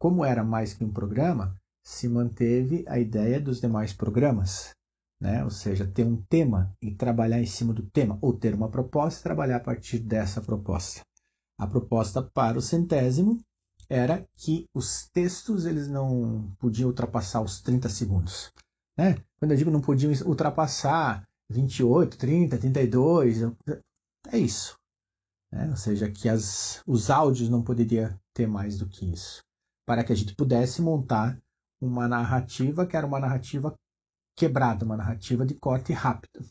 Como 0.00 0.24
era 0.24 0.42
mais 0.42 0.72
que 0.72 0.82
um 0.82 0.90
programa, 0.90 1.54
se 1.84 2.08
manteve 2.08 2.86
a 2.88 2.98
ideia 2.98 3.38
dos 3.38 3.60
demais 3.60 3.92
programas, 3.92 4.70
né? 5.20 5.44
ou 5.44 5.50
seja, 5.50 5.86
ter 5.86 6.06
um 6.06 6.16
tema 6.22 6.74
e 6.80 6.94
trabalhar 6.94 7.38
em 7.38 7.44
cima 7.46 7.74
do 7.74 7.82
tema, 7.82 8.18
ou 8.22 8.32
ter 8.32 8.54
uma 8.54 8.70
proposta 8.70 9.20
e 9.20 9.22
trabalhar 9.22 9.56
a 9.56 9.60
partir 9.60 9.98
dessa 9.98 10.40
proposta. 10.40 11.02
A 11.58 11.66
proposta 11.66 12.22
para 12.22 12.56
o 12.56 12.62
centésimo 12.62 13.38
era 13.90 14.26
que 14.36 14.64
os 14.72 15.06
textos 15.10 15.66
eles 15.66 15.86
não 15.86 16.50
podiam 16.58 16.88
ultrapassar 16.88 17.42
os 17.42 17.60
30 17.60 17.90
segundos. 17.90 18.50
Né? 18.96 19.22
Quando 19.38 19.50
eu 19.50 19.56
digo 19.58 19.70
não 19.70 19.82
podiam 19.82 20.14
ultrapassar 20.24 21.28
28, 21.50 22.16
30, 22.16 22.56
32, 22.56 23.42
é 24.32 24.38
isso. 24.38 24.78
Né? 25.52 25.68
Ou 25.68 25.76
seja, 25.76 26.10
que 26.10 26.26
as, 26.26 26.82
os 26.86 27.10
áudios 27.10 27.50
não 27.50 27.62
poderiam 27.62 28.18
ter 28.32 28.46
mais 28.46 28.78
do 28.78 28.88
que 28.88 29.04
isso 29.04 29.42
para 29.90 30.04
que 30.04 30.12
a 30.12 30.14
gente 30.14 30.36
pudesse 30.36 30.80
montar 30.80 31.36
uma 31.82 32.06
narrativa 32.06 32.86
que 32.86 32.96
era 32.96 33.04
uma 33.04 33.18
narrativa 33.18 33.74
quebrada, 34.38 34.84
uma 34.84 34.96
narrativa 34.96 35.44
de 35.44 35.52
corte 35.54 35.92
rápido, 35.92 36.46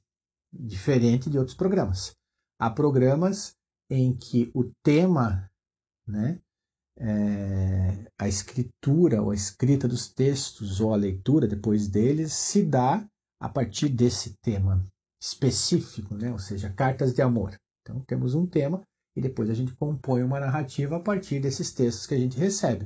diferente 0.51 1.29
de 1.29 1.37
outros 1.37 1.55
programas. 1.55 2.11
Há 2.59 2.69
programas 2.69 3.55
em 3.89 4.13
que 4.13 4.51
o 4.53 4.69
tema, 4.83 5.49
né, 6.05 6.37
é, 6.97 8.11
a 8.19 8.27
escritura 8.27 9.21
ou 9.21 9.31
a 9.31 9.35
escrita 9.35 9.87
dos 9.87 10.09
textos 10.09 10.81
ou 10.81 10.93
a 10.93 10.97
leitura 10.97 11.47
depois 11.47 11.87
deles 11.87 12.33
se 12.33 12.61
dá 12.61 13.07
a 13.39 13.47
partir 13.47 13.87
desse 13.87 14.35
tema. 14.43 14.85
específico, 15.23 16.13
né? 16.13 16.29
ou 16.29 16.39
seja, 16.39 16.69
cartas 16.73 17.13
de 17.13 17.21
amor. 17.21 17.57
Então 17.83 18.01
temos 18.01 18.35
um 18.35 18.45
tema 18.45 18.83
e 19.15 19.21
depois 19.21 19.49
a 19.49 19.53
gente 19.53 19.73
compõe 19.75 20.23
uma 20.23 20.41
narrativa 20.41 20.97
a 20.97 20.99
partir 20.99 21.39
desses 21.39 21.71
textos 21.71 22.05
que 22.05 22.15
a 22.15 22.19
gente 22.19 22.37
recebe. 22.37 22.85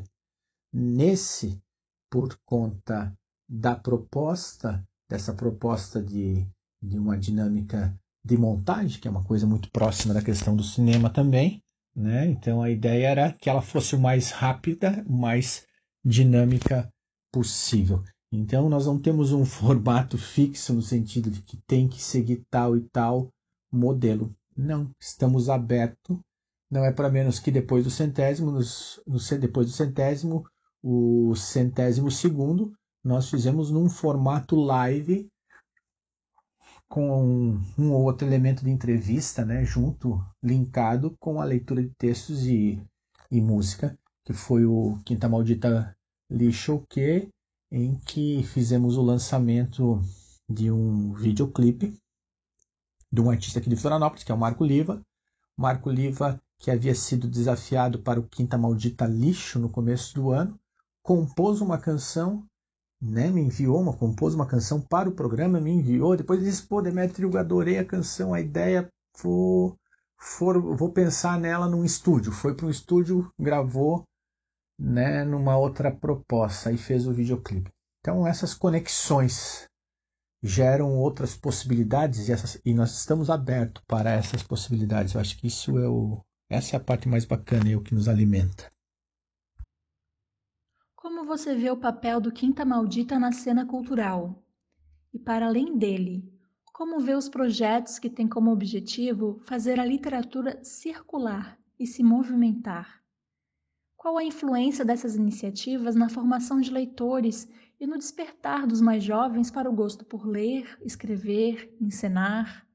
Nesse, 0.74 1.62
por 2.10 2.38
conta 2.46 3.14
da 3.48 3.76
proposta, 3.76 4.84
dessa 5.08 5.34
proposta 5.34 6.02
de, 6.02 6.48
de 6.82 6.98
uma 6.98 7.18
dinâmica 7.18 7.96
de 8.26 8.38
montagem, 8.38 9.00
que 9.00 9.08
é 9.08 9.12
uma 9.12 9.24
coisa 9.24 9.46
muito 9.46 9.70
próxima 9.70 10.14
da 10.14 10.22
questão 10.22 10.56
do 10.56 10.64
cinema 10.64 11.10
também, 11.10 11.62
né? 11.96 12.26
Então 12.28 12.62
a 12.62 12.70
ideia 12.70 13.08
era 13.08 13.34
que 13.34 13.50
ela 13.50 13.62
fosse 13.62 13.96
o 13.96 14.00
mais 14.00 14.32
rápida, 14.32 15.04
o 15.08 15.14
mais 15.14 15.68
dinâmica 16.04 16.92
possível. 17.32 18.04
Então 18.32 18.68
nós 18.70 18.86
não 18.88 19.00
temos 19.00 19.32
um 19.32 19.46
formato 19.46 20.18
fixo 20.18 20.74
no 20.74 20.82
sentido 20.82 21.30
de 21.30 21.42
que 21.42 21.58
tem 21.68 21.88
que 21.88 22.02
seguir 22.02 22.44
tal 22.50 22.76
e 22.76 22.82
tal 22.90 23.30
modelo. 23.72 24.36
Não, 24.56 24.90
estamos 25.00 25.50
abertos. 25.50 26.18
Não 26.72 26.84
é 26.84 26.92
para 26.92 27.10
menos 27.10 27.40
que 27.40 27.52
depois 27.52 27.84
do 27.84 27.92
centésimo, 27.92 28.52
nos, 28.52 29.00
no, 29.06 29.20
depois 29.40 29.68
do 29.68 29.74
centésimo, 29.74 30.44
o 30.84 31.34
centésimo 31.36 32.12
segundo, 32.12 32.74
nós 33.04 33.30
fizemos 33.30 33.72
num 33.72 33.90
formato 33.90 34.56
live 34.56 35.30
com 36.90 37.58
um 37.78 37.92
ou 37.92 38.04
outro 38.04 38.28
elemento 38.28 38.64
de 38.64 38.70
entrevista, 38.70 39.44
né, 39.44 39.66
junto, 39.66 40.24
linkado 40.44 41.16
com 41.20 41.42
a 41.42 41.46
leitura 41.46 41.82
de 41.82 41.90
textos 41.98 42.46
e, 42.46 42.80
e 43.32 43.42
música, 43.42 43.98
que 44.26 44.34
foi 44.34 44.66
o 44.66 45.00
Quinta 45.06 45.28
Maldita 45.28 45.96
Lixo 46.30 46.86
que 46.90 47.30
em 47.72 47.96
que 47.96 48.44
fizemos 48.44 48.98
o 48.98 49.02
lançamento 49.02 50.00
de 50.48 50.70
um 50.70 51.14
videoclipe 51.14 51.98
de 53.12 53.22
um 53.22 53.30
artista 53.30 53.60
aqui 53.60 53.70
de 53.70 53.76
Florianópolis, 53.76 54.24
que 54.24 54.32
é 54.32 54.36
o 54.36 54.38
Marco 54.38 54.66
Liva. 54.66 55.02
Marco 55.56 55.90
Liva, 55.90 56.42
que 56.58 56.72
havia 56.72 56.96
sido 56.96 57.28
desafiado 57.28 58.00
para 58.00 58.20
o 58.20 58.28
Quinta 58.28 58.58
Maldita 58.58 59.06
Lixo 59.06 59.60
no 59.60 59.70
começo 59.70 60.16
do 60.16 60.32
ano, 60.32 60.60
compôs 61.04 61.62
uma 61.62 61.78
canção 61.78 62.46
né, 63.04 63.30
me 63.30 63.42
enviou 63.42 63.82
uma, 63.82 63.94
compôs 63.94 64.34
uma 64.34 64.46
canção 64.46 64.80
para 64.80 65.10
o 65.10 65.14
programa, 65.14 65.60
me 65.60 65.72
enviou, 65.72 66.16
depois 66.16 66.42
disse, 66.42 66.64
pô, 66.64 66.82
Demetrio, 66.82 67.38
adorei 67.38 67.78
a 67.78 67.86
canção, 67.86 68.34
a 68.34 68.40
ideia, 68.40 68.88
vou, 69.22 69.78
for, 70.18 70.60
vou 70.76 70.90
pensar 70.90 71.38
nela 71.38 71.68
num 71.68 71.84
estúdio. 71.84 72.32
Foi 72.32 72.56
para 72.56 72.66
um 72.66 72.70
estúdio, 72.70 73.30
gravou, 73.38 74.04
né, 74.80 75.26
numa 75.26 75.58
outra 75.58 75.92
proposta 75.92 76.72
e 76.72 76.78
fez 76.78 77.06
o 77.06 77.14
videoclipe. 77.14 77.70
Então 78.00 78.26
essas 78.26 78.54
conexões 78.54 79.68
geram 80.42 80.98
outras 80.98 81.36
possibilidades 81.36 82.28
e, 82.28 82.32
essas, 82.32 82.60
e 82.66 82.74
nós 82.74 82.98
estamos 82.98 83.30
abertos 83.30 83.84
para 83.86 84.12
essas 84.12 84.44
possibilidades. 84.44 85.14
Eu 85.14 85.22
acho 85.22 85.38
que 85.38 85.48
isso 85.48 85.78
é 85.78 85.88
o, 85.88 86.22
essa 86.50 86.76
é 86.76 86.78
a 86.78 86.84
parte 86.84 87.08
mais 87.08 87.26
bacana 87.26 87.70
e 87.70 87.76
o 87.76 87.82
que 87.82 87.94
nos 87.94 88.08
alimenta. 88.08 88.73
Como 91.24 91.38
você 91.38 91.56
vê 91.56 91.72
o 91.72 91.78
papel 91.78 92.20
do 92.20 92.34
Quinta 92.34 92.66
Maldita 92.66 93.18
na 93.18 93.32
cena 93.32 93.66
cultural? 93.66 94.44
E 95.14 95.18
para 95.18 95.46
além 95.46 95.78
dele, 95.78 96.30
como 96.74 97.00
vê 97.00 97.16
os 97.16 97.30
projetos 97.30 97.98
que 97.98 98.10
têm 98.10 98.28
como 98.28 98.52
objetivo 98.52 99.40
fazer 99.46 99.80
a 99.80 99.86
literatura 99.86 100.62
circular 100.66 101.58
e 101.80 101.88
se 101.88 102.04
movimentar? 102.04 103.02
Qual 103.96 104.18
a 104.18 104.24
influência 104.26 104.84
dessas 104.84 105.16
iniciativas 105.16 105.96
na 105.96 106.10
formação 106.10 106.60
de 106.60 106.70
leitores 106.70 107.48
e 107.80 107.88
no 107.88 107.98
despertar 107.98 108.68
dos 108.68 108.82
mais 108.82 109.02
jovens 109.02 109.50
para 109.50 109.70
o 109.70 109.74
gosto 109.74 110.04
por 110.04 110.28
ler, 110.28 110.78
escrever, 110.84 111.74
encenar? 111.80 112.68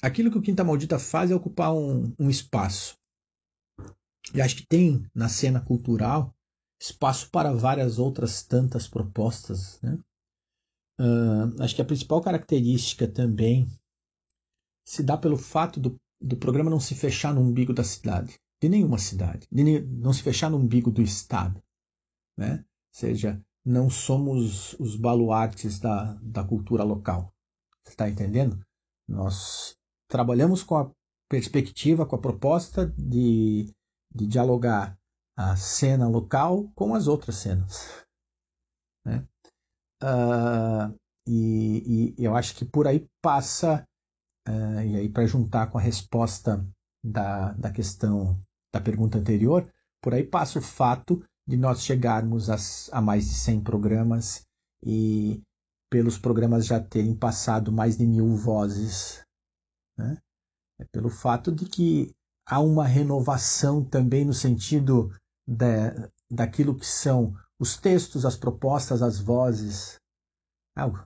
Aquilo 0.00 0.30
que 0.30 0.38
o 0.38 0.42
Quinta 0.42 0.62
Maldita 0.62 1.00
faz 1.00 1.32
é 1.32 1.34
ocupar 1.34 1.74
um, 1.74 2.14
um 2.16 2.30
espaço 2.30 3.01
e 4.34 4.40
acho 4.40 4.56
que 4.56 4.66
tem 4.66 5.04
na 5.14 5.28
cena 5.28 5.60
cultural 5.60 6.34
espaço 6.80 7.30
para 7.30 7.52
várias 7.52 7.98
outras 7.98 8.42
tantas 8.42 8.88
propostas. 8.88 9.80
Né? 9.82 9.98
Uh, 11.00 11.62
acho 11.62 11.76
que 11.76 11.82
a 11.82 11.84
principal 11.84 12.20
característica 12.20 13.06
também 13.06 13.68
se 14.84 15.02
dá 15.02 15.16
pelo 15.16 15.36
fato 15.36 15.78
do, 15.78 15.96
do 16.20 16.36
programa 16.36 16.70
não 16.70 16.80
se 16.80 16.94
fechar 16.94 17.32
no 17.32 17.40
umbigo 17.40 17.72
da 17.72 17.84
cidade, 17.84 18.38
de 18.60 18.68
nenhuma 18.68 18.98
cidade, 18.98 19.46
de 19.50 19.80
não 19.80 20.12
se 20.12 20.22
fechar 20.22 20.50
no 20.50 20.58
umbigo 20.58 20.90
do 20.90 21.02
Estado. 21.02 21.62
Né? 22.36 22.56
Ou 22.56 22.98
seja, 22.98 23.40
não 23.64 23.88
somos 23.88 24.74
os 24.80 24.96
baluartes 24.96 25.78
da, 25.78 26.14
da 26.14 26.42
cultura 26.42 26.82
local. 26.82 27.32
Você 27.84 27.92
está 27.92 28.08
entendendo? 28.08 28.60
Nós 29.08 29.76
trabalhamos 30.08 30.62
com 30.62 30.76
a 30.76 30.90
perspectiva, 31.28 32.04
com 32.04 32.16
a 32.16 32.20
proposta 32.20 32.86
de 32.96 33.72
de 34.14 34.26
dialogar 34.26 34.98
a 35.36 35.56
cena 35.56 36.08
local 36.08 36.70
com 36.74 36.94
as 36.94 37.06
outras 37.06 37.36
cenas. 37.36 38.04
Né? 39.04 39.26
Uh, 40.02 40.98
e, 41.26 42.14
e, 42.18 42.24
eu 42.24 42.36
acho 42.36 42.54
que 42.54 42.64
por 42.64 42.86
aí 42.86 43.06
passa, 43.22 43.86
uh, 44.48 44.80
e 44.80 44.96
aí 44.96 45.08
para 45.08 45.26
juntar 45.26 45.70
com 45.70 45.78
a 45.78 45.80
resposta 45.80 46.66
da, 47.04 47.52
da 47.52 47.70
questão 47.70 48.40
da 48.74 48.80
pergunta 48.80 49.18
anterior, 49.18 49.70
por 50.02 50.14
aí 50.14 50.24
passa 50.24 50.58
o 50.58 50.62
fato 50.62 51.24
de 51.46 51.56
nós 51.56 51.82
chegarmos 51.82 52.50
a, 52.50 52.56
a 52.96 53.00
mais 53.00 53.28
de 53.28 53.34
100 53.34 53.62
programas 53.62 54.46
e 54.84 55.40
pelos 55.90 56.18
programas 56.18 56.66
já 56.66 56.80
terem 56.80 57.14
passado 57.14 57.70
mais 57.70 57.96
de 57.96 58.06
mil 58.06 58.34
vozes. 58.34 59.24
Né? 59.98 60.18
É 60.80 60.84
pelo 60.90 61.10
fato 61.10 61.52
de 61.52 61.66
que 61.66 62.14
há 62.46 62.60
uma 62.60 62.86
renovação 62.86 63.84
também 63.84 64.24
no 64.24 64.34
sentido 64.34 65.10
da, 65.46 66.10
daquilo 66.30 66.74
que 66.74 66.86
são 66.86 67.34
os 67.58 67.76
textos, 67.76 68.24
as 68.24 68.36
propostas, 68.36 69.02
as 69.02 69.18
vozes. 69.18 70.00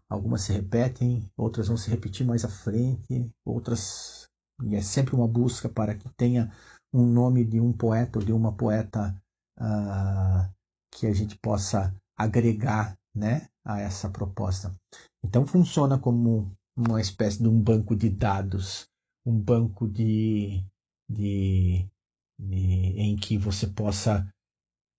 Algumas 0.09 0.43
se 0.43 0.53
repetem, 0.53 1.29
outras 1.37 1.69
vão 1.69 1.77
se 1.77 1.91
repetir 1.91 2.27
mais 2.27 2.45
à 2.45 2.49
frente, 2.49 3.31
outras. 3.45 4.27
E 4.63 4.75
é 4.75 4.81
sempre 4.81 5.15
uma 5.15 5.29
busca 5.29 5.69
para 5.69 5.95
que 5.95 6.09
tenha 6.17 6.53
um 6.93 7.05
nome 7.05 7.45
de 7.45 7.61
um 7.61 7.73
poeta 7.73 8.19
ou 8.19 8.25
de 8.25 8.33
uma 8.33 8.53
poeta 8.53 9.15
uh, 9.59 10.51
que 10.91 11.07
a 11.07 11.13
gente 11.13 11.37
possa 11.39 11.95
agregar 12.17 12.97
né, 13.15 13.49
a 13.65 13.81
essa 13.81 14.09
proposta. 14.09 14.75
Então 15.23 15.47
funciona 15.47 15.99
como 15.99 16.51
uma 16.77 17.01
espécie 17.01 17.43
de 17.43 17.49
um 17.49 17.61
banco 17.61 17.95
de 17.97 18.09
dados, 18.09 18.87
um 19.27 19.39
banco 19.39 19.89
de 19.89 20.65
de, 21.09 21.89
de, 22.39 23.01
em 23.01 23.17
que 23.17 23.39
você 23.39 23.67
possa 23.67 24.29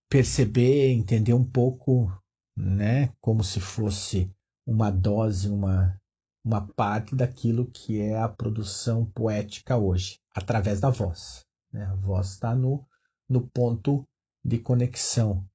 perceber, 0.09 0.91
entender 0.91 1.33
um 1.33 1.43
pouco, 1.43 2.11
né, 2.55 3.13
como 3.19 3.43
se 3.43 3.59
fosse 3.59 4.31
uma 4.65 4.89
dose, 4.89 5.49
uma, 5.49 5.99
uma 6.43 6.65
parte 6.75 7.15
daquilo 7.15 7.69
que 7.71 8.01
é 8.01 8.17
a 8.17 8.27
produção 8.27 9.05
poética 9.05 9.77
hoje, 9.77 10.19
através 10.33 10.79
da 10.79 10.89
voz. 10.89 11.45
Né? 11.71 11.85
A 11.85 11.95
voz 11.95 12.31
está 12.31 12.55
no, 12.55 12.85
no 13.29 13.47
ponto 13.49 14.07
de 14.43 14.57
conexão. 14.57 15.45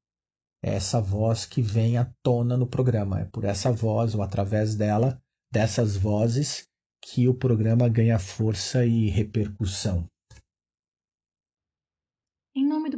É 0.63 0.75
essa 0.75 1.01
voz 1.01 1.45
que 1.45 1.61
vem 1.61 1.97
à 1.97 2.11
tona 2.23 2.57
no 2.57 2.67
programa. 2.67 3.21
É 3.21 3.25
por 3.25 3.45
essa 3.45 3.73
voz, 3.73 4.15
ou 4.15 4.23
através 4.23 4.77
dela, 4.77 5.21
dessas 5.51 5.97
vozes, 5.97 6.69
que 7.03 7.27
o 7.27 7.35
programa 7.35 7.89
ganha 7.89 8.19
força 8.19 8.87
e 8.87 9.09
repercussão. 9.09 10.09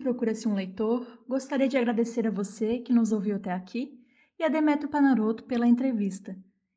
Procura-se 0.05 0.47
um 0.47 0.53
Leitor, 0.53 1.07
gostaria 1.27 1.67
de 1.67 1.79
agradecer 1.79 2.27
a 2.27 2.31
você 2.31 2.79
que 2.79 2.93
nos 2.93 3.11
ouviu 3.11 3.37
até 3.37 3.51
aqui 3.51 3.99
e 4.38 4.45
a 4.45 4.51
Demetrio 4.51 4.90
Panaroto 4.90 5.45
pela 5.45 5.67
entrevista. 5.67 6.37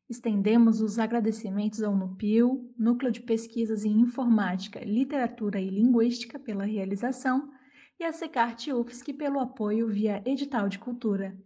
Estendemos 0.09 0.79
os 0.79 0.97
agradecimentos 0.97 1.83
ao 1.83 1.93
NUPIL, 1.93 2.73
Núcleo 2.79 3.11
de 3.11 3.19
Pesquisas 3.19 3.83
em 3.83 3.99
Informática, 3.99 4.79
Literatura 4.79 5.59
e 5.59 5.69
Linguística, 5.69 6.39
pela 6.39 6.63
realização, 6.63 7.51
e 7.99 8.05
a 8.05 8.13
Secart 8.13 8.65
UFSC 8.69 9.11
pelo 9.11 9.41
apoio 9.41 9.89
via 9.89 10.23
edital 10.25 10.69
de 10.69 10.79
cultura. 10.79 11.37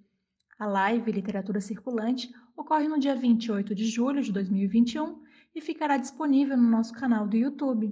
A 0.60 0.68
live 0.68 1.12
Literatura 1.12 1.60
Circulante 1.60 2.32
ocorre 2.56 2.88
no 2.88 3.00
dia 3.00 3.16
28 3.16 3.74
de 3.74 3.86
julho 3.86 4.22
de 4.22 4.32
2021 4.32 5.20
e 5.56 5.60
ficará 5.60 5.98
disponível 5.98 6.56
no 6.56 6.70
nosso 6.70 6.94
canal 6.94 7.28
do 7.28 7.36
YouTube. 7.36 7.92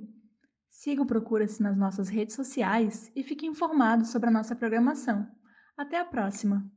Siga 0.81 1.01
o 1.01 1.05
Procura-se 1.05 1.61
nas 1.61 1.75
nossas 1.75 2.07
redes 2.07 2.33
sociais 2.33 3.11
e 3.13 3.21
fique 3.21 3.45
informado 3.45 4.05
sobre 4.05 4.29
a 4.29 4.31
nossa 4.31 4.55
programação. 4.55 5.29
Até 5.75 5.99
a 5.99 6.05
próxima! 6.05 6.71